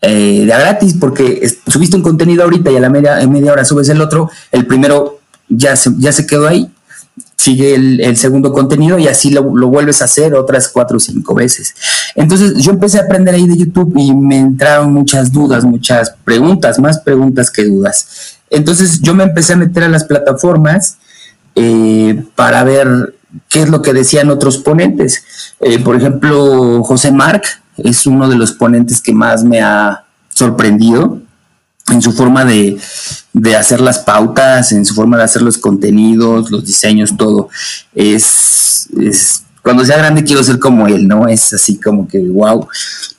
eh, 0.00 0.44
de 0.46 0.52
a 0.52 0.58
gratis 0.58 0.94
porque 0.98 1.48
subiste 1.66 1.96
un 1.96 2.02
contenido 2.02 2.44
ahorita 2.44 2.70
y 2.70 2.76
a 2.76 2.80
la 2.80 2.90
media, 2.90 3.26
media 3.26 3.52
hora 3.52 3.64
subes 3.64 3.88
el 3.88 4.00
otro, 4.00 4.30
el 4.52 4.66
primero 4.66 5.18
ya 5.48 5.74
se, 5.74 5.90
ya 5.98 6.12
se 6.12 6.26
quedó 6.26 6.46
ahí, 6.46 6.70
sigue 7.36 7.74
el, 7.74 8.16
segundo 8.16 8.52
contenido 8.52 8.98
y 8.98 9.08
así 9.08 9.30
lo, 9.30 9.56
lo, 9.56 9.68
vuelves 9.68 10.02
a 10.02 10.06
hacer 10.06 10.34
otras 10.34 10.68
cuatro 10.68 10.96
o 10.96 11.00
cinco 11.00 11.34
veces. 11.34 11.74
Entonces 12.14 12.54
yo 12.58 12.72
empecé 12.72 12.98
a 12.98 13.02
aprender 13.02 13.34
ahí 13.34 13.46
de 13.46 13.56
YouTube 13.56 13.92
y 13.96 14.14
me 14.14 14.38
entraron 14.38 14.92
muchas 14.92 15.32
dudas, 15.32 15.64
muchas 15.64 16.14
preguntas, 16.24 16.78
más 16.78 16.98
preguntas 17.00 17.50
que 17.50 17.64
dudas. 17.64 18.38
Entonces 18.50 19.00
yo 19.00 19.14
me 19.14 19.24
empecé 19.24 19.52
a 19.52 19.56
meter 19.56 19.84
a 19.84 19.88
las 19.88 20.04
plataformas 20.04 20.98
eh, 21.54 22.22
para 22.34 22.64
ver 22.64 23.14
qué 23.48 23.62
es 23.62 23.68
lo 23.68 23.82
que 23.82 23.92
decían 23.92 24.30
otros 24.30 24.58
ponentes. 24.58 25.24
Eh, 25.60 25.78
por 25.78 25.96
ejemplo, 25.96 26.82
José 26.82 27.12
Marc 27.12 27.44
es 27.76 28.06
uno 28.06 28.28
de 28.28 28.36
los 28.36 28.52
ponentes 28.52 29.00
que 29.00 29.12
más 29.12 29.44
me 29.44 29.60
ha 29.60 30.04
sorprendido 30.28 31.20
en 31.90 32.02
su 32.02 32.12
forma 32.12 32.44
de, 32.44 32.78
hacer 33.58 33.80
las 33.80 34.00
pautas, 34.00 34.72
en 34.72 34.84
su 34.84 34.94
forma 34.94 35.16
de 35.16 35.24
hacer 35.24 35.42
los 35.42 35.58
contenidos, 35.58 36.50
los 36.50 36.64
diseños, 36.64 37.16
todo. 37.16 37.48
Es, 37.94 38.88
cuando 39.62 39.84
sea 39.84 39.98
grande 39.98 40.24
quiero 40.24 40.42
ser 40.42 40.58
como 40.58 40.86
él, 40.86 41.06
¿no? 41.06 41.28
Es 41.28 41.52
así 41.52 41.78
como 41.78 42.06
que, 42.08 42.18
wow. 42.20 42.66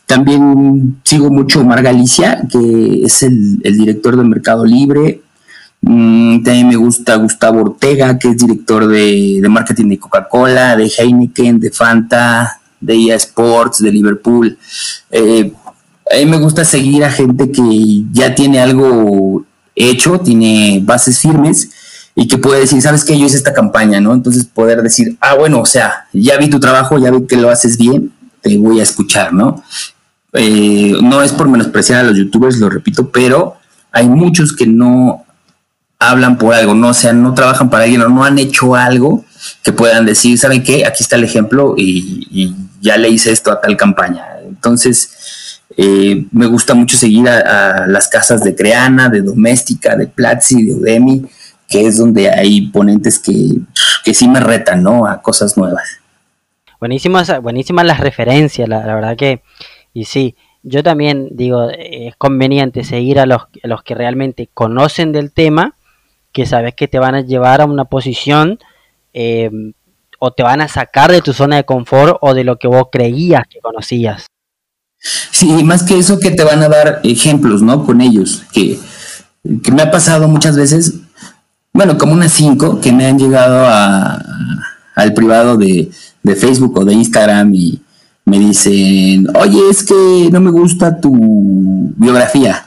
También 0.05 0.99
sigo 1.03 1.29
mucho 1.29 1.63
Mar 1.63 1.83
Galicia, 1.83 2.41
que 2.51 3.03
es 3.03 3.21
el, 3.23 3.59
director 3.59 4.17
de 4.17 4.23
Mercado 4.23 4.65
Libre, 4.65 5.21
Mm, 5.81 6.43
también 6.43 6.67
me 6.67 6.75
gusta 6.75 7.15
Gustavo 7.15 7.61
Ortega, 7.61 8.19
que 8.19 8.29
es 8.29 8.37
director 8.37 8.87
de, 8.87 9.41
marketing 9.49 9.89
de 9.89 9.99
Coca-Cola, 9.99 10.75
de 10.75 10.91
Heineken, 10.97 11.59
de 11.59 11.71
Fanta, 11.71 12.59
de 12.81 12.95
EA 12.95 13.15
Sports, 13.15 13.79
de 13.79 13.91
Liverpool. 13.91 14.57
Eh, 15.09 15.53
a 16.11 16.17
mí 16.17 16.25
me 16.25 16.37
gusta 16.37 16.65
seguir 16.65 17.03
a 17.03 17.11
gente 17.11 17.51
que 17.51 18.03
ya 18.11 18.35
tiene 18.35 18.59
algo 18.59 19.45
hecho, 19.75 20.19
tiene 20.19 20.81
bases 20.83 21.19
firmes 21.19 21.69
y 22.15 22.27
que 22.27 22.37
puede 22.37 22.61
decir, 22.61 22.81
¿sabes 22.81 23.05
qué? 23.05 23.17
Yo 23.17 23.25
hice 23.25 23.37
esta 23.37 23.53
campaña, 23.53 24.01
¿no? 24.01 24.13
Entonces 24.13 24.45
poder 24.45 24.81
decir, 24.81 25.17
ah, 25.21 25.35
bueno, 25.35 25.61
o 25.61 25.65
sea, 25.65 26.07
ya 26.11 26.37
vi 26.37 26.49
tu 26.49 26.59
trabajo, 26.59 26.97
ya 26.97 27.11
vi 27.11 27.25
que 27.25 27.37
lo 27.37 27.49
haces 27.49 27.77
bien, 27.77 28.11
te 28.41 28.57
voy 28.57 28.79
a 28.79 28.83
escuchar, 28.83 29.33
¿no? 29.33 29.63
Eh, 30.33 30.97
no 31.01 31.23
es 31.23 31.31
por 31.31 31.47
menospreciar 31.47 32.01
a 32.01 32.03
los 32.03 32.17
youtubers, 32.17 32.57
lo 32.57 32.69
repito, 32.69 33.09
pero 33.09 33.55
hay 33.91 34.07
muchos 34.07 34.55
que 34.55 34.67
no 34.67 35.25
hablan 35.97 36.37
por 36.37 36.53
algo, 36.53 36.73
no 36.75 36.89
o 36.89 36.93
sea, 36.93 37.13
no 37.13 37.33
trabajan 37.33 37.69
para 37.69 37.83
alguien 37.83 38.01
o 38.01 38.09
no 38.09 38.23
han 38.23 38.39
hecho 38.39 38.75
algo 38.75 39.25
que 39.63 39.73
puedan 39.73 40.05
decir, 40.05 40.37
¿saben 40.37 40.63
qué? 40.63 40.85
Aquí 40.85 41.03
está 41.03 41.15
el 41.15 41.23
ejemplo 41.23 41.75
y, 41.77 42.55
ya 42.81 42.95
le 42.95 43.09
hice 43.09 43.33
esto 43.33 43.51
a 43.51 43.59
tal 43.59 43.75
campaña. 43.75 44.23
Entonces, 44.47 45.11
eh, 45.77 46.25
me 46.31 46.47
gusta 46.47 46.73
mucho 46.73 46.97
seguir 46.97 47.27
a, 47.29 47.87
las 47.87 48.07
casas 48.07 48.43
de 48.43 48.55
Creana, 48.55 49.09
de 49.09 49.21
Doméstica, 49.21 49.95
de 49.95 50.07
Platzi, 50.07 50.65
de 50.65 50.73
Udemy, 50.73 51.25
que 51.67 51.85
es 51.85 51.97
donde 51.97 52.29
hay 52.29 52.61
ponentes 52.69 53.19
que, 53.19 53.33
que 54.03 54.13
sí 54.13 54.27
me 54.27 54.39
retan, 54.39 54.81
¿no? 54.83 55.05
A 55.05 55.21
cosas 55.21 55.57
nuevas. 55.57 55.99
Buenísimas, 56.79 57.41
buenísimas 57.41 57.85
las 57.85 57.99
referencias, 57.99 58.67
la, 58.67 58.79
verdad 58.95 59.17
que, 59.17 59.41
y 59.93 60.05
sí, 60.05 60.35
yo 60.63 60.81
también 60.81 61.29
digo, 61.31 61.69
es 61.69 62.15
conveniente 62.15 62.83
seguir 62.83 63.19
a 63.19 63.25
los, 63.25 63.43
los 63.63 63.83
que 63.83 63.95
realmente 63.95 64.49
conocen 64.53 65.11
del 65.11 65.31
tema 65.31 65.75
que 66.31 66.45
sabes 66.45 66.73
que 66.75 66.87
te 66.87 66.99
van 66.99 67.15
a 67.15 67.21
llevar 67.21 67.61
a 67.61 67.65
una 67.65 67.85
posición 67.85 68.59
eh, 69.13 69.49
o 70.19 70.31
te 70.31 70.43
van 70.43 70.61
a 70.61 70.67
sacar 70.67 71.11
de 71.11 71.21
tu 71.21 71.33
zona 71.33 71.55
de 71.57 71.63
confort 71.65 72.17
o 72.21 72.33
de 72.33 72.43
lo 72.43 72.57
que 72.57 72.67
vos 72.67 72.87
creías 72.91 73.47
que 73.47 73.59
conocías. 73.59 74.27
Sí, 74.99 75.63
más 75.63 75.83
que 75.83 75.97
eso 75.97 76.19
que 76.19 76.31
te 76.31 76.43
van 76.43 76.61
a 76.61 76.69
dar 76.69 76.99
ejemplos, 77.03 77.61
¿no? 77.61 77.85
Con 77.85 78.01
ellos, 78.01 78.43
que, 78.51 78.79
me 79.71 79.81
ha 79.81 79.91
pasado 79.91 80.27
muchas 80.27 80.57
veces, 80.57 80.95
bueno, 81.73 81.97
como 81.97 82.13
unas 82.13 82.33
cinco 82.33 82.81
que 82.81 82.91
me 82.91 83.05
han 83.05 83.17
llegado 83.17 83.65
al 84.95 85.13
privado 85.13 85.57
de, 85.57 85.89
de 86.23 86.35
Facebook 86.35 86.77
o 86.77 86.85
de 86.85 86.93
Instagram 86.93 87.53
y 87.53 87.81
me 88.25 88.39
dicen, 88.39 89.27
oye, 89.35 89.59
es 89.69 89.83
que 89.83 90.29
no 90.31 90.39
me 90.39 90.51
gusta 90.51 90.99
tu 90.99 91.13
biografía. 91.95 92.65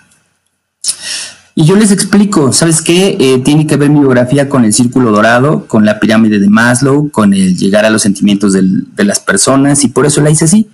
Y 1.55 1.67
yo 1.67 1.77
les 1.77 1.91
explico, 1.91 2.53
¿sabes 2.53 2.81
qué? 2.81 3.17
Eh, 3.21 3.43
tiene 3.45 3.67
que 3.67 3.77
ver 3.77 3.91
mi 3.91 4.01
biografía 4.01 4.49
con 4.49 4.65
el 4.65 4.73
círculo 4.73 5.13
dorado, 5.13 5.67
con 5.67 5.85
la 5.85 6.01
pirámide 6.01 6.39
de 6.39 6.49
Maslow, 6.49 7.11
con 7.11 7.35
el 7.35 7.59
llegar 7.59 7.85
a 7.85 7.91
los 7.91 8.03
sentimientos 8.03 8.55
de 8.55 9.05
las 9.05 9.21
personas 9.21 9.85
y 9.85 9.89
por 9.89 10.07
eso 10.07 10.23
la 10.23 10.31
hice 10.31 10.47
así. 10.47 10.69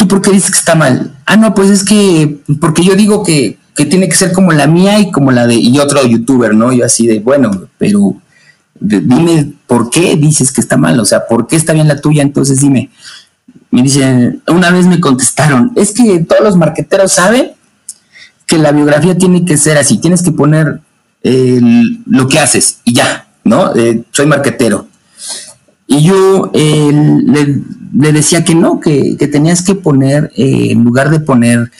¿Tú 0.00 0.08
por 0.08 0.22
qué 0.22 0.30
dices 0.30 0.50
que 0.50 0.56
está 0.56 0.74
mal? 0.74 1.14
Ah, 1.26 1.36
no, 1.36 1.54
pues 1.54 1.68
es 1.68 1.84
que, 1.84 2.38
porque 2.58 2.82
yo 2.82 2.94
digo 2.94 3.22
que, 3.22 3.58
que 3.76 3.84
tiene 3.84 4.08
que 4.08 4.14
ser 4.14 4.32
como 4.32 4.50
la 4.50 4.66
mía 4.66 4.98
y 4.98 5.10
como 5.10 5.30
la 5.30 5.46
de 5.46 5.56
y 5.56 5.78
otro 5.78 6.02
youtuber, 6.06 6.54
¿no? 6.54 6.72
Yo 6.72 6.86
así 6.86 7.06
de, 7.06 7.18
bueno, 7.18 7.68
pero 7.76 8.16
dime 8.80 9.52
por 9.66 9.90
qué 9.90 10.16
dices 10.16 10.52
que 10.52 10.62
está 10.62 10.78
mal, 10.78 10.98
o 10.98 11.04
sea, 11.04 11.26
¿por 11.26 11.46
qué 11.46 11.56
está 11.56 11.74
bien 11.74 11.86
la 11.86 12.00
tuya? 12.00 12.22
Entonces 12.22 12.60
dime. 12.60 12.88
Me 13.70 13.82
dicen, 13.82 14.42
una 14.48 14.70
vez 14.70 14.86
me 14.86 15.00
contestaron, 15.00 15.72
es 15.76 15.92
que 15.92 16.20
todos 16.20 16.44
los 16.44 16.56
marqueteros 16.56 17.12
saben 17.12 17.50
que 18.46 18.56
la 18.56 18.72
biografía 18.72 19.18
tiene 19.18 19.44
que 19.44 19.58
ser 19.58 19.76
así, 19.76 19.98
tienes 19.98 20.22
que 20.22 20.32
poner 20.32 20.80
lo 21.22 22.26
que 22.26 22.38
haces 22.38 22.78
y 22.84 22.94
ya, 22.94 23.28
¿no? 23.44 23.76
Eh, 23.76 24.02
soy 24.12 24.24
marquetero. 24.24 24.88
Y 25.86 26.04
yo 26.04 26.50
le, 26.54 27.60
decía 27.92 28.44
que 28.44 28.54
no, 28.54 28.80
que, 28.80 29.16
tenías 29.30 29.62
que 29.62 29.74
poner, 29.74 30.30
eh, 30.36 30.68
en 30.70 30.84
lugar 30.84 31.10
de 31.10 31.20
poner 31.20 31.70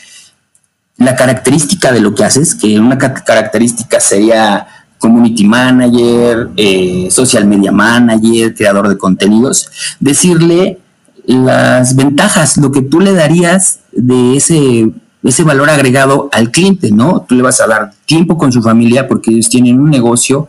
la 0.96 1.16
característica 1.16 1.92
de 1.92 2.01
lo 2.01 2.14
que 2.14 2.25
haces, 2.25 2.55
que 2.55 2.79
una 2.79 2.99
característica 2.99 4.01
sería 4.01 4.66
community 4.99 5.44
manager, 5.44 6.51
eh, 6.57 7.09
social 7.11 7.46
media 7.46 7.73
manager, 7.73 8.55
creador 8.55 8.88
de 8.88 8.99
contenidos, 8.99 9.70
decirle 9.99 10.79
las 11.25 11.96
ventajas, 11.96 12.59
lo 12.59 12.70
que 12.70 12.83
tú 12.83 13.01
le 13.01 13.14
darías 13.14 13.81
de 13.92 14.37
ese 14.37 14.90
ese 15.23 15.42
valor 15.42 15.68
agregado 15.68 16.29
al 16.33 16.51
cliente, 16.51 16.90
¿no? 16.90 17.25
Tú 17.29 17.35
le 17.35 17.42
vas 17.42 17.61
a 17.61 17.66
dar 17.66 17.92
tiempo 18.07 18.38
con 18.38 18.53
su 18.53 18.62
familia 18.62 19.07
porque 19.07 19.31
ellos 19.31 19.49
tienen 19.49 19.79
un 19.79 19.90
negocio 19.90 20.49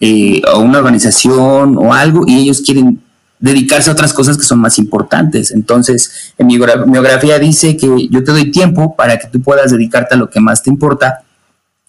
eh, 0.00 0.42
o 0.54 0.60
una 0.60 0.78
organización 0.78 1.76
o 1.76 1.92
algo 1.92 2.24
y 2.26 2.36
ellos 2.36 2.62
quieren 2.62 3.00
dedicarse 3.44 3.90
a 3.90 3.92
otras 3.92 4.14
cosas 4.14 4.38
que 4.38 4.42
son 4.42 4.58
más 4.58 4.78
importantes. 4.78 5.50
Entonces, 5.50 6.32
en 6.38 6.46
mi 6.46 6.56
biografía 6.56 7.38
dice 7.38 7.76
que 7.76 8.08
yo 8.10 8.24
te 8.24 8.32
doy 8.32 8.50
tiempo 8.50 8.96
para 8.96 9.18
que 9.18 9.26
tú 9.26 9.42
puedas 9.42 9.70
dedicarte 9.70 10.14
a 10.14 10.16
lo 10.16 10.30
que 10.30 10.40
más 10.40 10.62
te 10.62 10.70
importa 10.70 11.20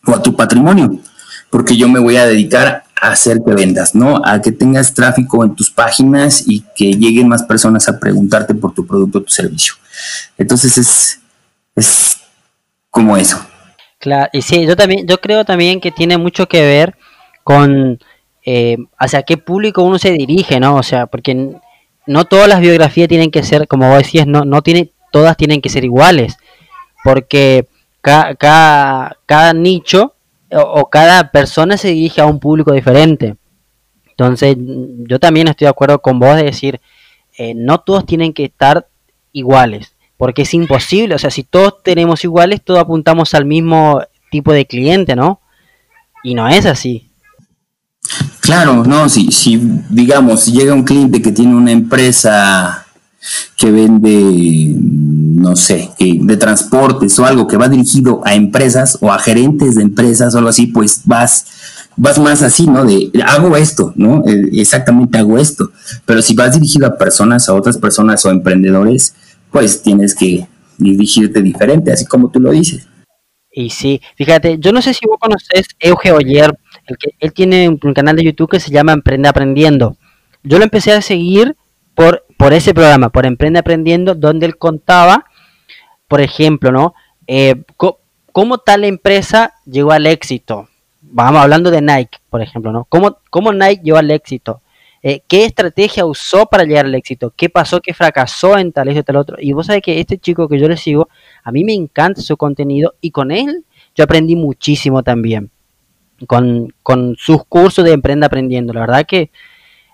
o 0.06 0.14
a 0.14 0.22
tu 0.22 0.36
patrimonio, 0.36 1.00
porque 1.50 1.78
yo 1.78 1.88
me 1.88 2.02
voy 2.02 2.18
a 2.18 2.26
dedicar 2.26 2.84
a 3.02 3.12
hacer 3.12 3.40
que 3.46 3.54
vendas, 3.54 3.96
¿no? 3.96 4.22
A 4.26 4.42
que 4.42 4.52
tengas 4.52 4.94
tráfico 4.94 5.46
en 5.46 5.56
tus 5.56 5.72
páginas 5.72 6.44
y 6.46 6.66
que 6.76 6.92
lleguen 6.92 7.30
más 7.30 7.44
personas 7.44 7.88
a 7.88 8.02
preguntarte 8.02 8.54
por 8.54 8.74
tu 8.74 8.86
producto 8.86 9.20
o 9.20 9.22
tu 9.22 9.32
servicio. 9.32 9.76
Entonces 10.38 10.78
es, 10.78 11.20
es 11.74 12.18
como 12.90 13.16
eso. 13.16 13.40
Claro, 14.00 14.30
y 14.34 14.42
sí, 14.42 14.66
yo 14.66 14.76
también, 14.76 15.08
yo 15.08 15.22
creo 15.22 15.46
también 15.46 15.80
que 15.80 15.94
tiene 15.94 16.18
mucho 16.18 16.48
que 16.50 16.62
ver 16.62 16.98
con 17.46 17.98
eh, 18.46 18.78
hacia 18.98 19.24
qué 19.24 19.38
público 19.38 19.82
uno 19.82 19.98
se 19.98 20.12
dirige, 20.12 20.60
¿no? 20.60 20.76
O 20.76 20.84
sea, 20.84 21.08
porque 21.08 21.56
no 22.06 22.26
todas 22.26 22.48
las 22.48 22.60
biografías 22.60 23.08
tienen 23.08 23.32
que 23.32 23.44
ser, 23.44 23.68
como 23.68 23.90
vos 23.90 23.98
decías, 23.98 24.28
no, 24.28 24.46
no 24.46 24.62
tiene, 24.62 24.92
todas 25.12 25.36
tienen 25.36 25.62
que 25.62 25.70
ser 25.70 25.84
iguales, 25.84 26.38
porque 27.04 27.68
cada, 28.02 28.36
cada, 29.26 29.54
nicho 29.54 30.14
o, 30.52 30.90
cada 30.90 31.32
persona 31.32 31.76
se 31.78 31.88
dirige 31.88 32.22
a 32.22 32.28
un 32.28 32.40
público 32.40 32.72
diferente. 32.72 33.36
Entonces, 34.10 34.56
yo 34.58 35.20
también 35.20 35.48
estoy 35.48 35.66
de 35.66 35.72
acuerdo 35.72 36.00
con 36.00 36.20
vos 36.20 36.36
de 36.36 36.44
decir, 36.44 36.80
eh, 37.38 37.54
no 37.56 37.80
todos 37.80 38.06
tienen 38.06 38.32
que 38.34 38.46
estar 38.46 38.88
iguales, 39.32 39.96
porque 40.18 40.44
es 40.44 40.54
imposible, 40.54 41.16
o 41.16 41.20
sea, 41.20 41.32
si 41.32 41.44
todos 41.44 41.82
tenemos 41.82 42.24
iguales, 42.24 42.62
todos 42.64 42.80
apuntamos 42.80 43.34
al 43.34 43.46
mismo 43.46 44.02
tipo 44.30 44.54
de 44.54 44.66
cliente, 44.66 45.16
¿no? 45.16 45.42
Y 46.24 46.36
no 46.36 46.48
es 46.48 46.66
así. 46.66 47.05
Claro, 48.40 48.84
no, 48.84 49.10
si, 49.10 49.32
si 49.32 49.60
digamos, 49.90 50.46
llega 50.46 50.74
un 50.74 50.84
cliente 50.84 51.22
que 51.22 51.32
tiene 51.32 51.56
una 51.56 51.72
empresa 51.72 52.86
que 53.58 53.72
vende, 53.72 54.76
no 54.78 55.56
sé, 55.56 55.90
de 56.00 56.38
transportes 56.38 57.18
o 57.18 57.26
algo 57.26 57.48
que 57.48 57.58
va 57.58 57.68
dirigido 57.68 58.22
a 58.24 58.36
empresas 58.36 58.98
o 59.02 59.12
a 59.12 59.20
gerentes 59.20 59.76
de 59.76 59.82
empresas 59.82 60.36
o 60.36 60.38
algo 60.38 60.50
así, 60.50 60.68
pues 60.68 61.02
vas, 61.06 61.46
vas 61.96 62.20
más 62.20 62.44
así, 62.44 62.68
¿no? 62.68 62.86
De 62.86 63.12
hago 63.26 63.58
esto, 63.58 63.94
¿no? 63.96 64.24
Eh, 64.28 64.50
exactamente 64.54 65.18
hago 65.18 65.38
esto. 65.38 65.72
Pero 66.06 66.22
si 66.22 66.36
vas 66.36 66.54
dirigido 66.54 66.86
a 66.86 66.98
personas, 66.98 67.50
a 67.50 67.54
otras 67.54 67.78
personas 67.78 68.24
o 68.26 68.30
emprendedores, 68.30 69.16
pues 69.52 69.82
tienes 69.82 70.14
que 70.14 70.48
dirigirte 70.78 71.42
diferente, 71.42 71.92
así 71.92 72.06
como 72.06 72.30
tú 72.30 72.40
lo 72.40 72.52
dices. 72.52 72.88
Y 73.58 73.70
sí, 73.70 74.02
fíjate, 74.18 74.58
yo 74.60 74.74
no 74.74 74.82
sé 74.82 74.94
si 74.94 75.08
vos 75.08 75.18
conoces 75.18 75.68
Euge 75.80 76.12
Oyer, 76.12 76.54
el 76.88 76.98
que, 76.98 77.12
él 77.20 77.34
tiene 77.34 77.70
un 77.70 77.94
canal 77.94 78.16
de 78.16 78.24
YouTube 78.24 78.50
que 78.50 78.60
se 78.60 78.72
llama 78.72 78.94
Emprende 78.94 79.30
Aprendiendo. 79.30 79.98
Yo 80.44 80.58
lo 80.58 80.64
empecé 80.64 80.94
a 80.94 81.02
seguir 81.02 81.56
por, 81.96 82.26
por 82.38 82.54
ese 82.54 82.74
programa, 82.74 83.10
por 83.10 83.26
Emprende 83.26 83.60
Aprendiendo, 83.60 84.16
donde 84.16 84.46
él 84.46 84.58
contaba, 84.58 85.26
por 86.08 86.22
ejemplo, 86.22 86.72
¿no? 86.72 86.94
Eh, 87.28 87.64
cómo 88.32 88.58
tal 88.60 88.84
empresa 88.84 89.54
llegó 89.66 89.92
al 89.92 90.06
éxito. 90.06 90.68
Vamos 91.02 91.42
hablando 91.42 91.72
de 91.72 91.82
Nike, 91.82 92.20
por 92.30 92.42
ejemplo, 92.42 92.72
¿no? 92.72 92.86
¿Cómo, 92.86 93.18
cómo 93.30 93.54
Nike 93.54 93.82
llegó 93.84 93.98
al 93.98 94.12
éxito? 94.12 94.62
Eh, 95.08 95.22
qué 95.28 95.46
estrategia 95.46 96.04
usó 96.04 96.48
para 96.48 96.64
llegar 96.64 96.86
al 96.86 96.96
éxito, 96.96 97.32
qué 97.38 97.48
pasó, 97.48 97.80
qué 97.80 97.94
fracasó 97.94 98.58
en 98.58 98.72
tal 98.72 98.90
y 98.90 99.04
tal 99.04 99.18
otro. 99.18 99.38
Y 99.40 99.54
vos 99.54 99.68
sabés 99.68 99.84
que 99.84 100.00
este 100.00 100.18
chico 100.18 100.48
que 100.48 100.60
yo 100.60 100.68
le 100.68 100.78
sigo, 100.78 101.10
a 101.44 101.52
mí 101.52 101.64
me 101.64 101.74
encanta 101.74 102.22
su 102.22 102.36
contenido 102.38 102.96
y 103.02 103.12
con 103.12 103.32
él 103.32 103.66
yo 103.94 104.04
aprendí 104.04 104.36
muchísimo 104.36 105.04
también. 105.04 105.52
Con, 106.28 107.16
sus 107.18 107.46
cursos 107.46 107.84
de 107.84 107.92
Emprenda 107.92 108.28
Aprendiendo. 108.28 108.74
La 108.74 108.82
verdad 108.82 109.06
que 109.06 109.32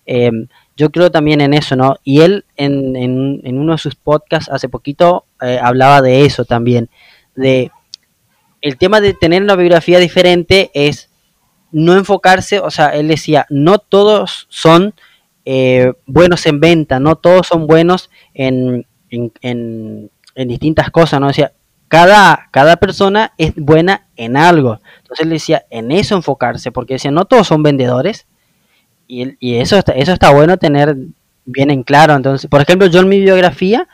em, 0.05 0.47
yo 0.77 0.91
creo 0.91 1.11
también 1.11 1.41
en 1.41 1.53
eso, 1.53 1.75
¿no? 1.75 1.95
Y 2.03 2.21
él 2.21 2.45
en, 2.57 2.95
en, 2.95 3.57
uno 3.57 3.73
de 3.73 3.77
sus 3.77 3.95
podcasts 3.95 4.49
hace 4.51 4.69
poquito 4.69 5.25
eh, 5.41 5.59
hablaba 5.61 6.01
de 6.01 6.25
eso 6.25 6.45
también. 6.45 6.89
De 7.35 7.71
el 8.61 8.77
tema 8.77 9.01
de 9.01 9.13
tener 9.13 9.41
una 9.41 9.55
biografía 9.55 9.99
diferente 9.99 10.69
es 10.73 11.09
no 11.71 11.95
enfocarse, 11.95 12.59
o 12.59 12.69
sea, 12.69 12.89
él 12.89 13.07
decía, 13.07 13.45
no 13.49 13.79
todos 13.79 14.47
son 14.49 14.93
eh, 15.45 15.93
buenos 16.05 16.45
en 16.45 16.59
venta, 16.59 16.99
no 16.99 17.15
todos 17.15 17.47
son 17.47 17.65
buenos 17.65 18.09
en, 18.33 18.85
en, 19.09 20.11
distintas 20.35 20.91
cosas, 20.91 21.19
¿no? 21.19 21.27
Decía, 21.27 21.53
cada, 21.91 22.47
cada 22.51 22.77
persona 22.77 23.33
es 23.37 23.53
buena 23.57 24.07
en 24.15 24.37
algo. 24.37 24.79
Entonces 24.99 25.25
él 25.25 25.29
decía, 25.29 25.65
en 25.69 25.91
eso 25.91 26.15
enfocarse, 26.15 26.71
porque 26.71 26.93
decía, 26.93 27.11
no 27.11 27.25
todos 27.25 27.47
son 27.47 27.63
vendedores, 27.63 28.27
y, 29.09 29.35
y 29.41 29.55
eso, 29.57 29.75
está, 29.75 29.91
eso 29.91 30.13
está 30.13 30.31
bueno 30.31 30.55
tener 30.55 30.95
bien 31.43 31.69
en 31.69 31.83
claro. 31.83 32.13
Entonces, 32.13 32.49
por 32.49 32.61
ejemplo, 32.61 32.87
yo 32.87 33.01
en 33.01 33.09
mi 33.09 33.19
biografía, 33.19 33.89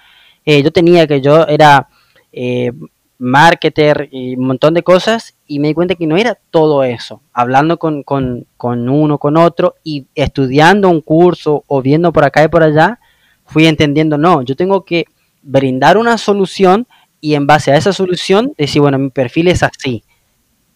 eh, 0.45 0.61
yo 0.61 0.71
tenía 0.71 1.07
que 1.07 1.21
yo 1.21 1.47
era 1.47 1.87
eh, 2.31 2.71
marketer 3.17 4.09
y 4.11 4.35
un 4.35 4.45
montón 4.45 4.75
de 4.75 4.83
cosas 4.83 5.33
y 5.47 5.57
me 5.57 5.69
di 5.69 5.73
cuenta 5.73 5.95
que 5.95 6.05
no 6.05 6.17
era 6.17 6.37
todo 6.51 6.83
eso. 6.83 7.21
Hablando 7.33 7.79
con, 7.79 8.03
con, 8.03 8.45
con, 8.57 8.89
uno, 8.89 9.17
con 9.17 9.37
otro 9.37 9.73
y 9.83 10.05
estudiando 10.13 10.87
un 10.87 11.01
curso 11.01 11.63
o 11.65 11.81
viendo 11.81 12.13
por 12.13 12.25
acá 12.25 12.43
y 12.43 12.47
por 12.47 12.61
allá, 12.61 12.99
fui 13.43 13.65
entendiendo, 13.65 14.19
no, 14.19 14.43
yo 14.43 14.55
tengo 14.55 14.85
que 14.85 15.05
brindar 15.41 15.97
una 15.97 16.19
solución 16.19 16.85
y 17.19 17.35
en 17.35 17.47
base 17.47 17.71
a 17.71 17.77
esa 17.77 17.93
solución 17.93 18.53
decir, 18.57 18.81
bueno, 18.81 18.97
mi 18.97 19.09
perfil 19.09 19.47
es 19.47 19.63
así. 19.63 20.03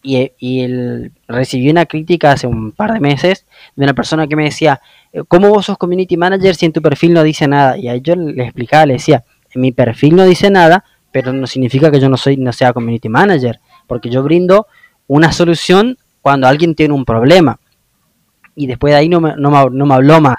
Y, 0.02 0.32
y 0.38 0.62
el, 0.62 1.12
recibí 1.28 1.70
una 1.70 1.86
crítica 1.86 2.32
hace 2.32 2.46
un 2.46 2.72
par 2.72 2.92
de 2.92 3.00
meses 3.00 3.46
de 3.76 3.84
una 3.84 3.94
persona 3.94 4.26
que 4.26 4.34
me 4.34 4.44
decía, 4.44 4.80
¿cómo 5.28 5.48
vos 5.48 5.66
sos 5.66 5.78
community 5.78 6.16
manager 6.16 6.54
si 6.54 6.66
en 6.66 6.72
tu 6.72 6.82
perfil 6.82 7.12
no 7.12 7.22
dice 7.22 7.46
nada? 7.46 7.76
Y 7.76 7.88
ahí 7.88 8.00
yo 8.02 8.16
le 8.16 8.42
explicaba, 8.42 8.86
le 8.86 8.94
decía, 8.94 9.24
en 9.54 9.60
mi 9.60 9.72
perfil 9.72 10.16
no 10.16 10.24
dice 10.24 10.50
nada, 10.50 10.84
pero 11.12 11.32
no 11.32 11.46
significa 11.46 11.90
que 11.90 12.00
yo 12.00 12.08
no 12.08 12.16
soy 12.16 12.36
no 12.36 12.52
sea 12.52 12.72
community 12.72 13.08
manager, 13.08 13.60
porque 13.86 14.10
yo 14.10 14.22
brindo 14.22 14.66
una 15.06 15.30
solución 15.30 15.98
cuando 16.22 16.48
alguien 16.48 16.74
tiene 16.74 16.94
un 16.94 17.04
problema. 17.04 17.60
Y 18.54 18.66
después 18.66 18.92
de 18.92 18.98
ahí 18.98 19.08
no 19.08 19.20
me, 19.20 19.34
no 19.36 19.50
me, 19.50 19.94
habló 19.94 20.20
más, 20.20 20.36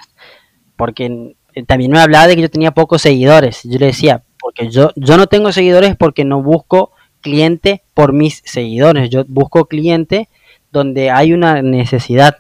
porque 0.76 1.36
también 1.68 1.92
me 1.92 2.00
hablaba 2.00 2.28
de 2.28 2.36
que 2.36 2.42
yo 2.42 2.50
tenía 2.50 2.72
pocos 2.72 3.02
seguidores. 3.02 3.62
Yo 3.64 3.80
le 3.80 3.88
decía, 3.88 4.24
porque 4.44 4.70
yo, 4.70 4.92
yo 4.96 5.18
no 5.18 5.28
tengo 5.28 5.52
seguidores 5.54 5.96
porque 5.96 6.26
no 6.26 6.44
busco 6.44 6.92
cliente 7.22 7.82
por 7.94 8.12
mis 8.12 8.42
seguidores, 8.46 9.10
yo 9.10 9.24
busco 9.28 9.66
cliente 9.66 10.28
donde 10.72 11.10
hay 11.10 11.34
una 11.34 11.62
necesidad. 11.62 12.36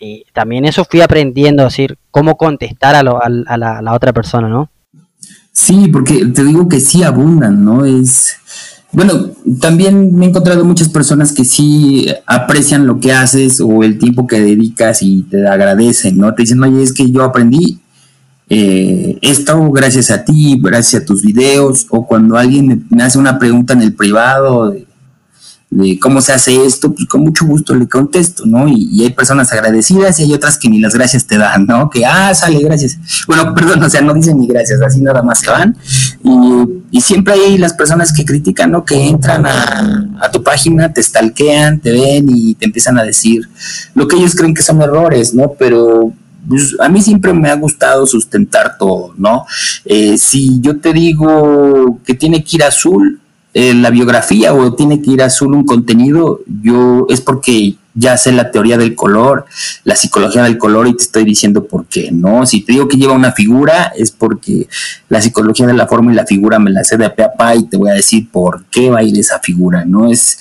Y 0.00 0.24
también 0.32 0.64
eso 0.64 0.84
fui 0.84 1.00
aprendiendo, 1.00 1.62
a 1.62 1.66
decir, 1.66 1.96
cómo 2.10 2.36
contestar 2.36 2.96
a, 2.96 3.02
lo, 3.02 3.22
a, 3.22 3.28
la, 3.28 3.78
a 3.78 3.82
la 3.82 3.94
otra 3.94 4.12
persona, 4.12 4.48
¿no? 4.48 4.70
Sí, 5.52 5.88
porque 5.88 6.26
te 6.26 6.44
digo 6.44 6.68
que 6.68 6.80
sí 6.80 7.02
abundan, 7.02 7.64
¿no? 7.64 7.84
Es, 7.84 8.36
bueno, 8.92 9.30
también 9.60 10.14
me 10.16 10.26
he 10.26 10.28
encontrado 10.28 10.64
muchas 10.64 10.88
personas 10.88 11.32
que 11.32 11.44
sí 11.44 12.06
aprecian 12.26 12.86
lo 12.86 12.98
que 13.00 13.12
haces 13.12 13.60
o 13.60 13.82
el 13.82 13.98
tiempo 13.98 14.26
que 14.26 14.40
dedicas 14.40 15.02
y 15.02 15.22
te 15.22 15.46
agradecen, 15.46 16.16
¿no? 16.16 16.34
Te 16.34 16.42
dicen, 16.42 16.62
oye, 16.62 16.82
es 16.82 16.92
que 16.92 17.10
yo 17.10 17.22
aprendí 17.22 17.80
eh, 18.50 19.18
esto 19.20 19.70
gracias 19.70 20.10
a 20.10 20.24
ti, 20.24 20.58
gracias 20.62 21.02
a 21.02 21.04
tus 21.04 21.22
videos, 21.22 21.86
o 21.90 22.06
cuando 22.06 22.36
alguien 22.36 22.86
me, 22.90 23.02
hace 23.02 23.18
una 23.18 23.38
pregunta 23.38 23.74
en 23.74 23.82
el 23.82 23.94
privado, 23.94 24.74
de 25.70 25.98
cómo 25.98 26.22
se 26.22 26.32
hace 26.32 26.64
esto, 26.64 26.94
pues 26.94 27.06
con 27.06 27.20
mucho 27.20 27.44
gusto 27.44 27.74
le 27.74 27.86
contesto, 27.86 28.44
¿no? 28.46 28.66
Y, 28.68 29.02
hay 29.02 29.10
personas 29.10 29.52
agradecidas 29.52 30.18
y 30.18 30.22
hay 30.22 30.32
otras 30.32 30.56
que 30.56 30.70
ni 30.70 30.80
las 30.80 30.94
gracias 30.94 31.26
te 31.26 31.36
dan, 31.36 31.66
¿no? 31.66 31.90
Que, 31.90 32.06
ah, 32.06 32.34
sale, 32.34 32.60
gracias. 32.60 32.98
Bueno, 33.26 33.54
perdón, 33.56 33.82
o 33.82 33.90
sea, 33.90 34.00
no 34.00 34.14
dicen 34.14 34.38
ni 34.38 34.46
gracias, 34.46 34.80
así 34.80 35.00
nada 35.02 35.22
más 35.22 35.40
se 35.40 35.50
van. 35.50 35.76
Y, 36.90 37.00
siempre 37.00 37.34
hay 37.34 37.58
las 37.58 37.74
personas 37.74 38.12
que 38.12 38.24
critican, 38.24 38.70
¿no? 38.70 38.84
Que 38.84 39.08
entran 39.08 39.46
a, 39.46 40.30
tu 40.32 40.42
página, 40.42 40.92
te 40.92 41.02
stalkean, 41.02 41.80
te 41.80 41.92
ven 41.92 42.26
y 42.28 42.54
te 42.54 42.66
empiezan 42.66 42.98
a 42.98 43.02
decir 43.02 43.48
lo 43.94 44.08
que 44.08 44.16
ellos 44.16 44.34
creen 44.34 44.52
que 44.52 44.62
son 44.62 44.82
errores, 44.82 45.32
¿no? 45.32 45.52
Pero 45.58 46.12
pues, 46.48 46.76
a 46.80 46.88
mí 46.88 47.02
siempre 47.02 47.32
me 47.32 47.50
ha 47.50 47.54
gustado 47.56 48.06
sustentar 48.06 48.76
todo, 48.78 49.14
¿no? 49.16 49.44
Eh, 49.84 50.16
si 50.18 50.60
yo 50.60 50.78
te 50.78 50.92
digo 50.92 51.98
que 52.04 52.14
tiene 52.14 52.42
que 52.42 52.56
ir 52.56 52.62
azul, 52.64 53.20
eh, 53.54 53.74
la 53.74 53.90
biografía 53.90 54.52
o 54.54 54.74
tiene 54.74 55.02
que 55.02 55.10
ir 55.10 55.22
azul 55.22 55.54
un 55.54 55.64
contenido, 55.64 56.40
yo 56.62 57.06
es 57.08 57.20
porque 57.20 57.76
ya 57.94 58.16
sé 58.16 58.30
la 58.30 58.50
teoría 58.50 58.78
del 58.78 58.94
color, 58.94 59.46
la 59.82 59.96
psicología 59.96 60.44
del 60.44 60.58
color 60.58 60.86
y 60.86 60.96
te 60.96 61.02
estoy 61.02 61.24
diciendo 61.24 61.64
por 61.64 61.86
qué, 61.86 62.10
¿no? 62.12 62.46
Si 62.46 62.60
te 62.60 62.72
digo 62.72 62.86
que 62.86 62.96
lleva 62.96 63.14
una 63.14 63.32
figura 63.32 63.92
es 63.96 64.12
porque 64.12 64.68
la 65.08 65.20
psicología 65.20 65.66
de 65.66 65.74
la 65.74 65.88
forma 65.88 66.12
y 66.12 66.14
la 66.14 66.26
figura 66.26 66.60
me 66.60 66.70
la 66.70 66.84
sé 66.84 66.96
de 66.96 67.06
a 67.06 67.14
pa 67.14 67.56
y 67.56 67.64
te 67.64 67.76
voy 67.76 67.90
a 67.90 67.94
decir 67.94 68.30
por 68.30 68.64
qué 68.66 68.90
va 68.90 69.00
a 69.00 69.02
ir 69.02 69.18
esa 69.18 69.40
figura, 69.40 69.84
¿no? 69.84 70.10
Es, 70.10 70.38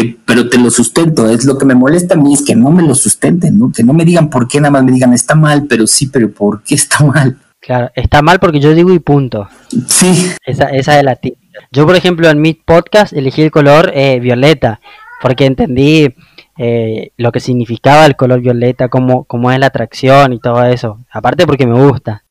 eh, 0.00 0.16
pero 0.24 0.48
te 0.48 0.58
lo 0.58 0.70
sustento, 0.70 1.28
es 1.28 1.44
lo 1.44 1.56
que 1.58 1.64
me 1.64 1.74
molesta 1.74 2.14
a 2.14 2.18
mí 2.18 2.34
es 2.34 2.42
que 2.42 2.54
no 2.54 2.70
me 2.70 2.82
lo 2.82 2.94
sustenten, 2.94 3.58
¿no? 3.58 3.72
Que 3.72 3.82
no 3.82 3.92
me 3.92 4.04
digan 4.04 4.30
por 4.30 4.46
qué, 4.48 4.60
nada 4.60 4.70
más 4.70 4.84
me 4.84 4.92
digan 4.92 5.12
está 5.14 5.34
mal, 5.34 5.66
pero 5.68 5.86
sí, 5.86 6.08
pero 6.08 6.30
¿por 6.30 6.62
qué 6.62 6.74
está 6.74 7.04
mal? 7.04 7.38
Claro, 7.60 7.90
está 7.94 8.22
mal 8.22 8.38
porque 8.38 8.60
yo 8.60 8.74
digo 8.74 8.92
y 8.92 8.98
punto. 8.98 9.48
Sí. 9.88 10.30
Esa, 10.44 10.66
esa 10.66 10.98
es 10.98 11.04
la 11.04 11.16
típica. 11.16 11.46
Yo, 11.72 11.86
por 11.86 11.96
ejemplo, 11.96 12.28
en 12.28 12.40
mi 12.40 12.54
podcast 12.54 13.12
elegí 13.12 13.42
el 13.42 13.50
color 13.50 13.90
eh, 13.94 14.20
violeta 14.20 14.80
porque 15.20 15.46
entendí 15.46 16.14
eh, 16.58 17.10
lo 17.16 17.32
que 17.32 17.40
significaba 17.40 18.06
el 18.06 18.16
color 18.16 18.40
violeta, 18.40 18.88
cómo, 18.88 19.24
cómo 19.24 19.50
es 19.50 19.58
la 19.58 19.66
atracción 19.66 20.32
y 20.32 20.40
todo 20.40 20.64
eso. 20.64 21.04
Aparte 21.10 21.46
porque 21.46 21.66
me 21.66 21.88
gusta. 21.88 22.24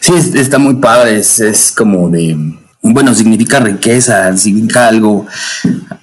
Sí, 0.00 0.14
está 0.34 0.58
muy 0.58 0.76
padre, 0.76 1.16
es, 1.16 1.72
como 1.76 2.08
de, 2.08 2.36
bueno, 2.82 3.14
significa 3.14 3.60
riqueza, 3.60 4.36
significa 4.36 4.88
algo, 4.88 5.26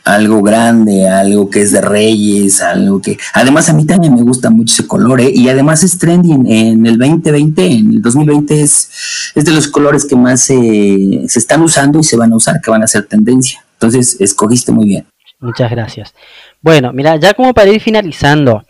algo 0.03 0.41
grande, 0.41 1.07
algo 1.09 1.49
que 1.49 1.61
es 1.61 1.71
de 1.71 1.81
reyes, 1.81 2.61
algo 2.61 3.01
que, 3.01 3.17
además 3.33 3.69
a 3.69 3.73
mí 3.73 3.85
también 3.85 4.13
me 4.13 4.21
gusta 4.21 4.49
mucho 4.49 4.73
ese 4.73 4.87
color, 4.87 5.21
¿eh? 5.21 5.31
y 5.33 5.49
además 5.49 5.83
es 5.83 5.97
trending 5.97 6.45
en 6.45 6.85
el 6.85 6.97
2020, 6.97 7.65
en 7.65 7.93
el 7.93 8.01
2020 8.01 8.61
es, 8.61 9.31
es 9.33 9.45
de 9.45 9.51
los 9.51 9.67
colores 9.67 10.05
que 10.05 10.15
más 10.15 10.41
se 10.41 11.25
están 11.35 11.61
usando 11.61 11.99
y 11.99 12.03
se 12.03 12.15
van 12.15 12.31
a 12.31 12.35
usar, 12.35 12.61
que 12.61 12.69
van 12.69 12.83
a 12.83 12.87
ser 12.87 13.05
tendencia. 13.05 13.63
Entonces, 13.73 14.17
escogiste 14.19 14.71
muy 14.71 14.85
bien. 14.85 15.05
Muchas 15.39 15.69
gracias. 15.69 16.13
Bueno, 16.61 16.91
mira, 16.93 17.15
ya 17.17 17.33
como 17.33 17.53
para 17.53 17.69
ir 17.69 17.79
finalizando, 17.79 18.65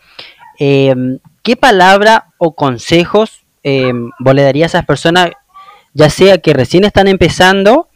eh, 0.58 0.94
¿qué 1.42 1.56
palabra 1.56 2.26
o 2.36 2.54
consejos 2.54 3.42
eh, 3.62 3.92
vos 4.18 4.34
le 4.34 4.42
darías 4.42 4.74
a 4.74 4.78
esas 4.78 4.86
personas, 4.86 5.30
ya 5.94 6.10
sea 6.10 6.38
que 6.38 6.52
recién 6.52 6.84
están 6.84 7.08
empezando 7.08 7.88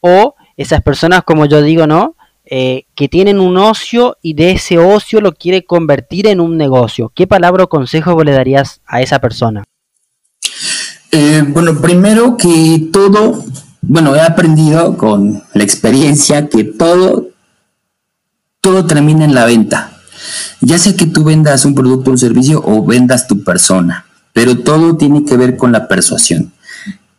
o 0.00 0.34
esas 0.56 0.82
personas, 0.82 1.22
como 1.24 1.46
yo 1.46 1.62
digo, 1.62 1.86
¿no? 1.86 2.16
Eh, 2.44 2.86
que 2.94 3.08
tienen 3.08 3.40
un 3.40 3.58
ocio 3.58 4.16
y 4.22 4.34
de 4.34 4.52
ese 4.52 4.78
ocio 4.78 5.20
lo 5.20 5.34
quiere 5.34 5.64
convertir 5.64 6.26
en 6.26 6.40
un 6.40 6.56
negocio. 6.56 7.12
¿Qué 7.14 7.26
palabra 7.26 7.64
o 7.64 7.68
consejo 7.68 8.14
vos 8.14 8.24
le 8.24 8.32
darías 8.32 8.80
a 8.86 9.02
esa 9.02 9.18
persona? 9.18 9.64
bueno, 11.48 11.80
primero 11.80 12.36
que 12.36 12.90
todo, 12.92 13.42
bueno, 13.80 14.14
he 14.14 14.20
aprendido 14.20 14.96
con 14.96 15.42
la 15.54 15.62
experiencia 15.64 16.48
que 16.48 16.64
todo 16.64 17.28
todo 18.60 18.86
termina 18.86 19.24
en 19.24 19.34
la 19.34 19.46
venta. 19.46 19.92
Ya 20.60 20.78
sea 20.78 20.94
que 20.94 21.06
tú 21.06 21.24
vendas 21.24 21.64
un 21.64 21.74
producto 21.74 22.10
o 22.10 22.12
un 22.12 22.18
servicio 22.18 22.62
o 22.64 22.84
vendas 22.84 23.26
tu 23.26 23.44
persona, 23.44 24.06
pero 24.32 24.58
todo 24.58 24.96
tiene 24.96 25.24
que 25.24 25.36
ver 25.36 25.56
con 25.56 25.72
la 25.72 25.88
persuasión. 25.88 26.52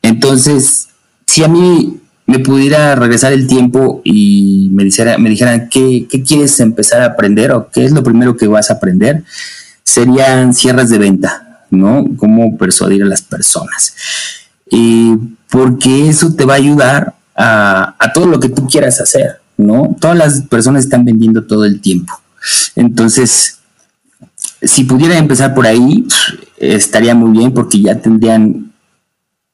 Entonces, 0.02 0.90
si 1.26 1.44
a 1.44 1.48
mí 1.48 2.02
me 2.30 2.40
pudiera 2.40 2.96
regresar 2.96 3.34
el 3.34 3.48
tiempo 3.48 4.02
y 4.04 4.70
me, 4.72 4.84
dijera, 4.84 5.18
dijeran 5.18 5.68
¿qué, 5.70 6.08
quieres 6.08 6.60
empezar 6.60 7.02
a 7.02 7.08
aprender 7.08 7.52
o 7.52 7.70
qué 7.72 7.86
es 7.86 7.92
lo 7.92 8.04
primero 8.04 8.38
que 8.38 8.46
vas 8.46 8.70
a 8.70 8.76
aprender, 8.76 9.24
serían 9.84 10.54
cierres 10.54 10.90
de 10.90 11.00
venta, 11.00 11.66
¿no? 11.72 12.06
Cómo 12.18 12.56
persuadir 12.58 13.02
a 13.02 13.08
las 13.08 13.24
personas. 13.24 13.96
porque 15.50 16.08
eso 16.08 16.36
te 16.36 16.46
va 16.46 16.54
a 16.54 16.58
ayudar 16.58 17.16
a, 17.36 17.96
a 17.98 18.14
todo 18.14 18.28
lo 18.28 18.40
que 18.40 18.50
tú 18.50 18.68
quieras 18.68 19.02
hacer. 19.02 19.40
¿no? 19.58 19.96
Todas 20.00 20.18
las 20.18 20.42
personas 20.44 20.86
están 20.86 21.04
vendiendo 21.04 21.44
todo 21.44 21.66
el 21.66 21.82
tiempo. 21.82 22.14
Entonces, 22.76 23.60
si 24.62 24.84
pudiera 24.86 25.18
empezar 25.18 25.54
por 25.54 25.66
ahí, 25.66 26.08
estaría 26.58 27.14
muy 27.14 27.38
bien 27.38 27.54
porque 27.54 27.82
ya 27.82 28.00
tendrían 28.00 28.69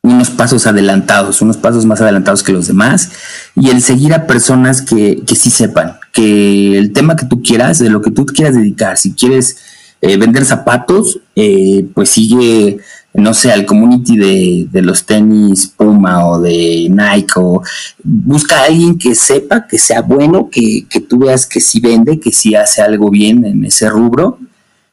unos 0.05 0.29
pasos 0.29 0.67
adelantados, 0.67 1.41
unos 1.41 1.57
pasos 1.57 1.85
más 1.85 2.01
adelantados 2.01 2.43
que 2.43 2.53
los 2.53 2.67
demás, 2.67 3.11
y 3.55 3.69
el 3.69 3.81
seguir 3.81 4.13
a 4.13 4.27
personas 4.27 4.81
que, 4.81 5.23
que 5.25 5.35
sí 5.35 5.49
sepan 5.49 5.97
que 6.11 6.77
el 6.77 6.93
tema 6.93 7.15
que 7.15 7.25
tú 7.25 7.41
quieras, 7.41 7.79
de 7.79 7.89
lo 7.89 8.01
que 8.01 8.11
tú 8.11 8.25
quieras 8.25 8.55
dedicar, 8.55 8.97
si 8.97 9.13
quieres 9.13 9.57
eh, 10.01 10.17
vender 10.17 10.45
zapatos, 10.45 11.19
eh, 11.35 11.85
pues 11.93 12.09
sigue 12.09 12.79
no 13.15 13.33
sé, 13.33 13.51
al 13.51 13.65
community 13.65 14.67
de, 14.69 14.81
los 14.81 15.05
tenis 15.05 15.67
Puma 15.67 16.27
o 16.27 16.41
de 16.41 16.87
Nike 16.89 17.33
o 17.37 17.63
busca 18.03 18.59
a 18.59 18.65
alguien 18.65 18.97
que 18.97 19.15
sepa, 19.15 19.67
que 19.67 19.79
sea 19.79 20.01
bueno, 20.01 20.49
que, 20.51 20.85
tú 21.07 21.19
veas 21.19 21.45
que 21.45 21.61
sí 21.61 21.79
vende, 21.79 22.19
que 22.19 22.31
sí 22.31 22.55
hace 22.55 22.81
algo 22.81 23.09
bien 23.09 23.45
en 23.45 23.63
ese 23.63 23.89
rubro, 23.89 24.37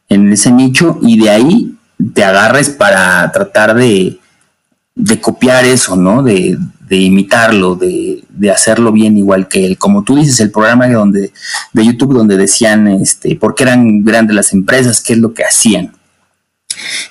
en 0.09 0.33
ese 0.33 0.53
nicho 0.53 0.99
y 1.03 1.19
de 1.19 1.31
ahí 1.31 1.75
te 2.15 2.23
agarres 2.23 2.71
para 2.71 3.31
tratar 3.33 3.75
de, 3.75 4.19
copiar 5.21 5.65
eso, 5.65 5.97
¿no? 5.97 6.23
De, 6.23 6.59
imitarlo, 6.91 7.75
de, 7.75 8.23
de, 8.29 8.51
hacerlo 8.51 8.93
bien 8.93 9.17
igual 9.17 9.49
que 9.49 9.65
él. 9.65 9.79
Como 9.79 10.03
tú 10.03 10.17
dices, 10.17 10.41
el 10.41 10.51
programa 10.51 10.87
de, 10.87 10.95
donde, 10.95 11.33
de 11.73 11.87
YouTube 11.87 12.13
donde 12.13 12.37
decían 12.37 12.87
este, 12.87 13.37
por 13.37 13.55
qué 13.55 13.63
eran 13.63 14.05
grandes 14.05 14.37
las 14.37 14.53
empresas, 14.53 15.01
qué 15.01 15.15
es 15.15 15.19
lo 15.19 15.33
que 15.33 15.45
hacían 15.45 15.93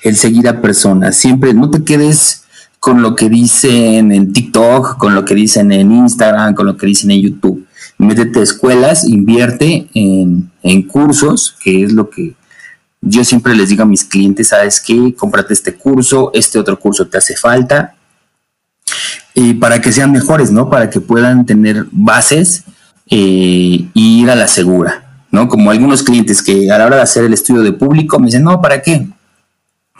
el 0.02 0.16
seguir 0.16 0.48
a 0.48 0.60
personas. 0.60 1.16
Siempre 1.16 1.54
no 1.54 1.70
te 1.70 1.84
quedes 1.84 2.44
con 2.78 3.02
lo 3.02 3.14
que 3.14 3.28
dicen 3.28 4.12
en 4.12 4.32
TikTok, 4.32 4.98
con 4.98 5.14
lo 5.14 5.24
que 5.24 5.34
dicen 5.34 5.72
en 5.72 5.92
Instagram, 5.92 6.54
con 6.54 6.66
lo 6.66 6.76
que 6.76 6.86
dicen 6.86 7.10
en 7.10 7.22
YouTube. 7.22 7.66
Métete 7.98 8.40
a 8.40 8.42
escuelas, 8.42 9.06
invierte 9.06 9.88
en, 9.94 10.82
cursos, 10.88 11.54
que 11.62 11.84
es 11.84 11.92
lo 11.92 12.10
que 12.10 12.34
yo 13.02 13.24
siempre 13.24 13.54
les 13.54 13.68
digo 13.68 13.82
a 13.82 13.86
mis 13.86 14.04
clientes, 14.04 14.48
¿sabes 14.48 14.80
qué? 14.80 15.14
Cómprate 15.14 15.52
este 15.52 15.74
curso, 15.74 16.30
este 16.32 16.58
otro 16.58 16.78
curso 16.78 17.06
te 17.06 17.18
hace 17.18 17.36
falta, 17.36 17.94
y 19.34 19.54
para 19.54 19.80
que 19.80 19.92
sean 19.92 20.12
mejores, 20.12 20.50
¿no? 20.50 20.70
Para 20.70 20.88
que 20.88 21.00
puedan 21.00 21.44
tener 21.44 21.86
bases 21.90 22.64
eh, 23.10 23.84
ir 23.92 24.30
a 24.30 24.34
la 24.34 24.48
segura, 24.48 25.24
¿no? 25.30 25.48
Como 25.48 25.70
algunos 25.70 26.02
clientes 26.02 26.42
que 26.42 26.70
a 26.70 26.78
la 26.78 26.86
hora 26.86 26.96
de 26.96 27.02
hacer 27.02 27.24
el 27.24 27.34
estudio 27.34 27.62
de 27.62 27.72
público 27.72 28.18
me 28.18 28.26
dicen, 28.26 28.44
no, 28.44 28.60
¿para 28.60 28.80
qué? 28.80 29.06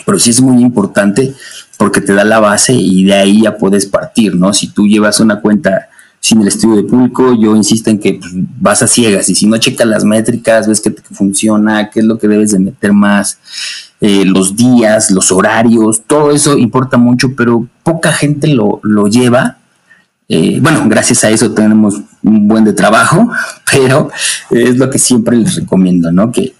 pero 0.04 0.18
sí 0.18 0.30
es 0.30 0.40
muy 0.40 0.62
importante 0.62 1.34
porque 1.76 2.00
te 2.00 2.14
da 2.14 2.24
la 2.24 2.40
base 2.40 2.72
y 2.72 3.04
de 3.04 3.14
ahí 3.14 3.42
ya 3.42 3.56
puedes 3.56 3.86
partir, 3.86 4.34
¿no? 4.34 4.52
Si 4.52 4.68
tú 4.68 4.86
llevas 4.86 5.20
una 5.20 5.40
cuenta 5.40 5.88
sin 6.22 6.40
el 6.40 6.46
estudio 6.46 6.76
de 6.76 6.84
público, 6.84 7.34
yo 7.34 7.56
insisto 7.56 7.90
en 7.90 7.98
que 7.98 8.14
pues, 8.14 8.30
vas 8.32 8.80
a 8.80 8.86
ciegas 8.86 9.28
y 9.28 9.34
si 9.34 9.48
no 9.48 9.58
checas 9.58 9.88
las 9.88 10.04
métricas, 10.04 10.68
ves 10.68 10.80
que 10.80 10.94
funciona, 11.10 11.90
qué 11.90 11.98
es 11.98 12.06
lo 12.06 12.16
que 12.16 12.28
debes 12.28 12.52
de 12.52 12.60
meter 12.60 12.92
más, 12.92 13.38
eh, 14.00 14.24
los 14.24 14.54
días, 14.54 15.10
los 15.10 15.32
horarios, 15.32 16.02
todo 16.06 16.30
eso 16.30 16.56
importa 16.56 16.96
mucho, 16.96 17.34
pero 17.36 17.66
poca 17.82 18.12
gente 18.12 18.46
lo, 18.46 18.80
lleva. 19.08 19.58
Eh, 20.28 20.60
bueno, 20.62 20.84
gracias 20.86 21.24
a 21.24 21.30
eso 21.30 21.50
tenemos 21.50 22.00
un 22.22 22.46
buen 22.46 22.64
de 22.64 22.72
trabajo, 22.72 23.28
pero 23.72 24.08
es 24.50 24.76
lo 24.76 24.88
que 24.90 25.00
siempre 25.00 25.36
les 25.36 25.56
recomiendo, 25.56 26.12
¿no? 26.12 26.30
Que, 26.30 26.54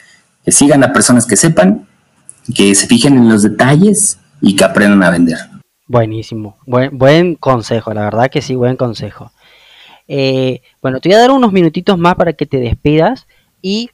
que 0.44 0.50
sigan 0.50 0.82
a 0.82 0.92
personas 0.92 1.24
que 1.24 1.36
sepan 1.36 1.86
que 2.52 2.74
se 2.74 2.88
fijen 2.88 3.16
en 3.16 3.28
los 3.28 3.44
detalles 3.44 4.18
y 4.40 4.56
que 4.56 4.64
aprendan 4.64 5.04
a 5.04 5.10
vender. 5.10 5.38
Buenísimo, 5.86 6.56
buen, 6.66 6.98
buen 6.98 7.36
consejo, 7.36 7.94
la 7.94 8.02
verdad 8.02 8.28
que 8.28 8.42
sí, 8.42 8.56
buen 8.56 8.76
consejo. 8.76 9.30
Eh, 10.08 10.62
bueno, 10.80 11.00
te 11.00 11.08
voy 11.08 11.16
a 11.16 11.20
dar 11.20 11.30
unos 11.30 11.52
minutitos 11.52 11.98
más 11.98 12.14
para 12.14 12.32
que 12.32 12.46
te 12.46 12.58
despidas 12.58 13.26
y 13.60 13.90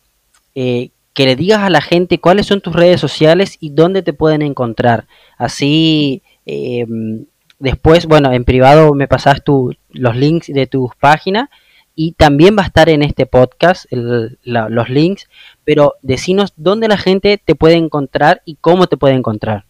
eh, 0.54 0.90
que 1.14 1.26
le 1.26 1.36
digas 1.36 1.60
a 1.60 1.70
la 1.70 1.80
gente 1.80 2.20
cuáles 2.20 2.46
son 2.46 2.60
tus 2.60 2.74
redes 2.74 3.00
sociales 3.00 3.56
y 3.60 3.70
dónde 3.70 4.02
te 4.02 4.12
pueden 4.12 4.42
encontrar. 4.42 5.06
Así, 5.36 6.22
em, 6.46 7.26
después, 7.58 8.06
bueno, 8.06 8.32
en 8.32 8.44
privado 8.44 8.94
me 8.94 9.08
pasas 9.08 9.42
tu, 9.42 9.74
los 9.90 10.16
links 10.16 10.46
de 10.46 10.66
tus 10.66 10.94
páginas 10.96 11.48
y 11.94 12.12
también 12.12 12.56
va 12.56 12.62
a 12.62 12.66
estar 12.66 12.88
en 12.88 13.02
este 13.02 13.26
podcast 13.26 13.86
los 13.90 14.88
links, 14.88 15.28
pero 15.64 15.94
decinos 16.02 16.52
dónde 16.56 16.86
la 16.86 16.96
gente 16.96 17.42
te 17.44 17.56
puede 17.56 17.74
encontrar 17.74 18.40
y 18.44 18.54
cómo 18.60 18.86
te 18.86 18.96
puede 18.96 19.14
encontrar. 19.14 19.64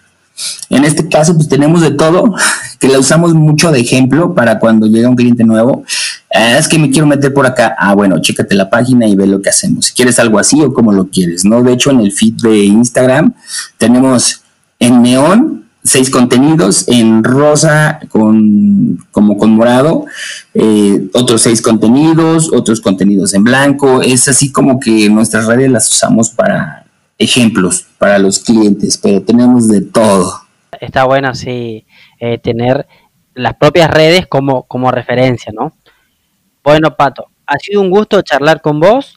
En 0.71 0.84
este 0.84 1.07
caso, 1.07 1.36
pues 1.36 1.47
tenemos 1.47 1.82
de 1.82 1.91
todo, 1.91 2.34
que 2.80 2.88
la 2.88 2.97
usamos 2.97 3.36
mucho 3.36 3.71
de 3.71 3.80
ejemplo 3.80 4.34
para 4.34 4.57
cuando 4.57 4.88
llega 4.88 5.07
un 5.07 5.15
cliente 5.15 5.43
nuevo. 5.43 5.84
Ah, 6.34 6.57
es 6.57 6.67
que 6.67 6.78
me 6.78 6.89
quiero 6.89 7.07
meter 7.07 7.34
por 7.34 7.45
acá. 7.45 7.75
Ah, 7.78 7.95
bueno, 7.95 8.19
chécate 8.19 8.55
la 8.55 8.69
página 8.69 9.07
y 9.07 9.15
ve 9.15 9.28
lo 9.28 9.41
que 9.41 9.49
hacemos. 9.49 9.88
Si 9.88 9.93
quieres 9.93 10.19
algo 10.19 10.39
así 10.39 10.61
o 10.61 10.73
como 10.73 10.91
lo 10.91 11.07
quieres, 11.09 11.45
¿no? 11.45 11.63
De 11.63 11.73
hecho, 11.73 11.91
en 11.91 12.01
el 12.01 12.11
feed 12.11 12.36
de 12.41 12.65
Instagram 12.65 13.34
tenemos 13.78 14.43
en 14.80 15.01
neón 15.01 15.65
seis 15.84 16.09
contenidos, 16.09 16.88
en 16.89 17.23
rosa 17.23 17.99
con, 18.09 19.05
como 19.11 19.38
con 19.38 19.51
morado, 19.51 20.05
eh, 20.53 21.07
otros 21.13 21.41
seis 21.43 21.61
contenidos, 21.61 22.51
otros 22.51 22.82
contenidos 22.82 23.34
en 23.34 23.45
blanco. 23.45 24.01
Es 24.01 24.28
así 24.28 24.51
como 24.51 24.80
que 24.80 25.09
nuestras 25.09 25.45
redes 25.45 25.71
las 25.71 25.89
usamos 25.89 26.30
para 26.30 26.86
ejemplos, 27.17 27.86
para 27.97 28.19
los 28.19 28.39
clientes, 28.39 28.97
pero 28.97 29.21
tenemos 29.21 29.69
de 29.69 29.82
todo. 29.82 30.41
Está 30.80 31.05
bueno, 31.05 31.34
sí, 31.34 31.86
eh, 32.19 32.38
tener 32.38 32.86
las 33.34 33.55
propias 33.55 33.89
redes 33.89 34.28
como, 34.28 34.63
como 34.63 34.91
referencia, 34.91 35.53
¿no? 35.55 35.73
Bueno, 36.68 36.97
Pato, 36.97 37.30
ha 37.45 37.57
sido 37.59 37.80
un 37.80 37.89
gusto 37.89 38.22
charlar 38.22 38.59
con 38.59 38.82
vos 38.82 39.15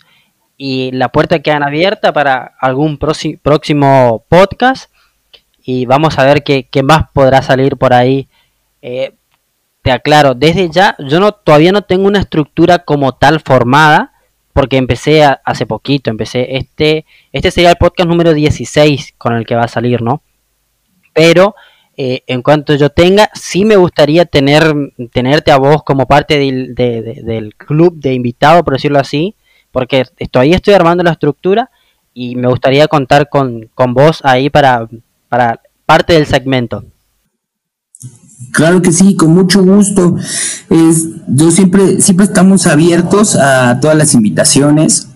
y 0.56 0.92
la 0.92 1.08
puerta 1.08 1.40
queda 1.40 1.56
abierta 1.56 2.12
para 2.12 2.52
algún 2.60 2.96
próximo 2.96 4.24
podcast 4.28 4.88
y 5.60 5.84
vamos 5.84 6.16
a 6.20 6.24
ver 6.24 6.44
qué, 6.44 6.68
más 6.84 7.10
podrá 7.12 7.42
salir 7.42 7.76
por 7.76 7.92
ahí. 7.92 8.28
Eh, 8.82 9.16
te 9.82 9.90
aclaro, 9.90 10.34
desde 10.34 10.70
ya 10.70 10.94
yo 11.00 11.18
no 11.18 11.32
todavía 11.32 11.72
no 11.72 11.82
tengo 11.82 12.06
una 12.06 12.20
estructura 12.20 12.84
como 12.84 13.16
tal 13.16 13.40
formada 13.40 14.12
porque 14.52 14.76
empecé 14.76 15.24
hace 15.24 15.66
poquito, 15.66 16.08
empecé 16.08 16.56
este 16.56 17.04
este 17.32 17.50
sería 17.50 17.70
el 17.70 17.78
podcast 17.78 18.08
número 18.08 18.32
16 18.32 19.14
con 19.18 19.34
el 19.34 19.44
que 19.44 19.56
va 19.56 19.62
a 19.62 19.68
salir, 19.68 20.02
¿no? 20.02 20.22
Pero 21.12 21.56
eh, 22.02 22.22
en 22.26 22.40
cuanto 22.40 22.74
yo 22.76 22.88
tenga, 22.88 23.28
sí 23.34 23.66
me 23.66 23.76
gustaría 23.76 24.24
tener 24.24 24.74
tenerte 25.12 25.52
a 25.52 25.58
vos 25.58 25.82
como 25.82 26.06
parte 26.06 26.38
del, 26.38 26.74
del 26.74 27.54
club 27.56 28.00
de 28.00 28.14
invitado, 28.14 28.64
por 28.64 28.72
decirlo 28.72 28.98
así, 28.98 29.34
porque 29.70 30.06
todavía 30.30 30.56
estoy 30.56 30.72
armando 30.72 31.04
la 31.04 31.12
estructura 31.12 31.70
y 32.14 32.36
me 32.36 32.48
gustaría 32.48 32.88
contar 32.88 33.28
con, 33.28 33.68
con 33.74 33.92
vos 33.92 34.20
ahí 34.24 34.48
para 34.48 34.88
para 35.28 35.60
parte 35.84 36.14
del 36.14 36.24
segmento. 36.24 36.86
Claro 38.50 38.80
que 38.80 38.92
sí, 38.92 39.14
con 39.14 39.34
mucho 39.34 39.62
gusto. 39.62 40.16
Es, 40.70 41.06
yo 41.28 41.50
siempre, 41.50 42.00
siempre 42.00 42.24
estamos 42.24 42.66
abiertos 42.66 43.36
a 43.36 43.78
todas 43.78 43.96
las 43.98 44.14
invitaciones. 44.14 45.08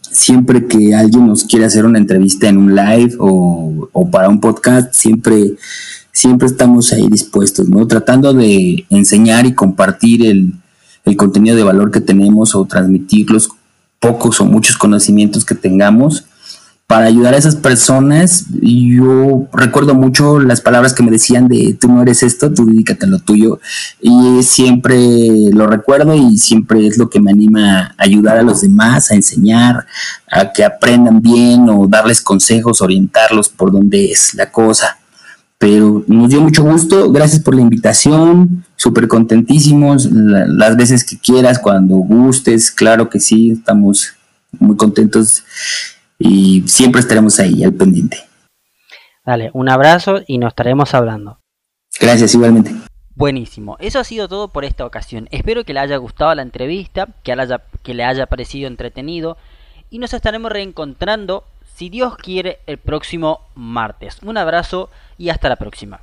Siempre 0.00 0.66
que 0.66 0.94
alguien 0.94 1.26
nos 1.26 1.44
quiere 1.44 1.66
hacer 1.66 1.84
una 1.84 1.98
entrevista 1.98 2.48
en 2.48 2.56
un 2.56 2.74
live 2.74 3.16
o, 3.18 3.88
o 3.92 4.10
para 4.10 4.30
un 4.30 4.40
podcast, 4.40 4.94
siempre, 4.94 5.56
siempre 6.16 6.48
estamos 6.48 6.94
ahí 6.94 7.08
dispuestos, 7.08 7.68
¿no? 7.68 7.86
Tratando 7.86 8.32
de 8.32 8.86
enseñar 8.88 9.44
y 9.44 9.52
compartir 9.52 10.24
el, 10.24 10.54
el 11.04 11.14
contenido 11.14 11.54
de 11.54 11.62
valor 11.62 11.90
que 11.90 12.00
tenemos 12.00 12.54
o 12.54 12.64
transmitir 12.64 13.30
los 13.30 13.50
pocos 14.00 14.40
o 14.40 14.46
muchos 14.46 14.78
conocimientos 14.78 15.44
que 15.44 15.54
tengamos 15.54 16.24
para 16.86 17.04
ayudar 17.04 17.34
a 17.34 17.36
esas 17.36 17.56
personas. 17.56 18.46
Yo 18.62 19.46
recuerdo 19.52 19.94
mucho 19.94 20.40
las 20.40 20.62
palabras 20.62 20.94
que 20.94 21.02
me 21.02 21.10
decían 21.10 21.48
de 21.48 21.76
tú 21.78 21.88
no 21.88 22.00
eres 22.00 22.22
esto, 22.22 22.50
tú 22.50 22.64
dedícate 22.64 23.04
a 23.04 23.08
lo 23.10 23.18
tuyo. 23.18 23.60
Y 24.00 24.42
siempre 24.42 24.96
lo 25.52 25.66
recuerdo 25.66 26.14
y 26.14 26.38
siempre 26.38 26.86
es 26.86 26.96
lo 26.96 27.10
que 27.10 27.20
me 27.20 27.30
anima 27.30 27.88
a 27.88 27.94
ayudar 27.98 28.38
a 28.38 28.42
los 28.42 28.62
demás, 28.62 29.10
a 29.10 29.16
enseñar, 29.16 29.86
a 30.30 30.50
que 30.50 30.64
aprendan 30.64 31.20
bien 31.20 31.68
o 31.68 31.86
darles 31.86 32.22
consejos, 32.22 32.80
orientarlos 32.80 33.50
por 33.50 33.70
dónde 33.70 34.12
es 34.12 34.32
la 34.32 34.50
cosa. 34.50 34.95
Pero 35.58 36.04
nos 36.06 36.28
dio 36.28 36.40
mucho 36.40 36.62
gusto, 36.62 37.10
gracias 37.10 37.42
por 37.42 37.54
la 37.54 37.62
invitación, 37.62 38.64
súper 38.76 39.08
contentísimos, 39.08 40.06
las 40.10 40.76
veces 40.76 41.04
que 41.04 41.18
quieras, 41.18 41.58
cuando 41.58 41.96
gustes, 41.96 42.70
claro 42.70 43.08
que 43.08 43.20
sí, 43.20 43.52
estamos 43.52 44.14
muy 44.58 44.76
contentos 44.76 45.44
y 46.18 46.62
siempre 46.66 47.00
estaremos 47.00 47.40
ahí 47.40 47.64
al 47.64 47.72
pendiente. 47.72 48.18
Dale, 49.24 49.50
un 49.54 49.68
abrazo 49.68 50.20
y 50.26 50.38
nos 50.38 50.50
estaremos 50.50 50.94
hablando. 50.94 51.38
Gracias, 51.98 52.34
igualmente. 52.34 52.74
Buenísimo, 53.14 53.78
eso 53.80 53.98
ha 53.98 54.04
sido 54.04 54.28
todo 54.28 54.48
por 54.48 54.66
esta 54.66 54.84
ocasión. 54.84 55.26
Espero 55.30 55.64
que 55.64 55.72
le 55.72 55.80
haya 55.80 55.96
gustado 55.96 56.34
la 56.34 56.42
entrevista, 56.42 57.08
que, 57.22 57.32
haya, 57.32 57.62
que 57.82 57.94
le 57.94 58.04
haya 58.04 58.26
parecido 58.26 58.68
entretenido 58.68 59.38
y 59.88 59.98
nos 60.00 60.12
estaremos 60.12 60.52
reencontrando, 60.52 61.44
si 61.74 61.88
Dios 61.88 62.18
quiere, 62.18 62.58
el 62.66 62.76
próximo 62.76 63.40
martes. 63.54 64.18
Un 64.22 64.36
abrazo 64.36 64.90
y 65.18 65.30
hasta 65.30 65.48
la 65.48 65.56
próxima. 65.56 66.00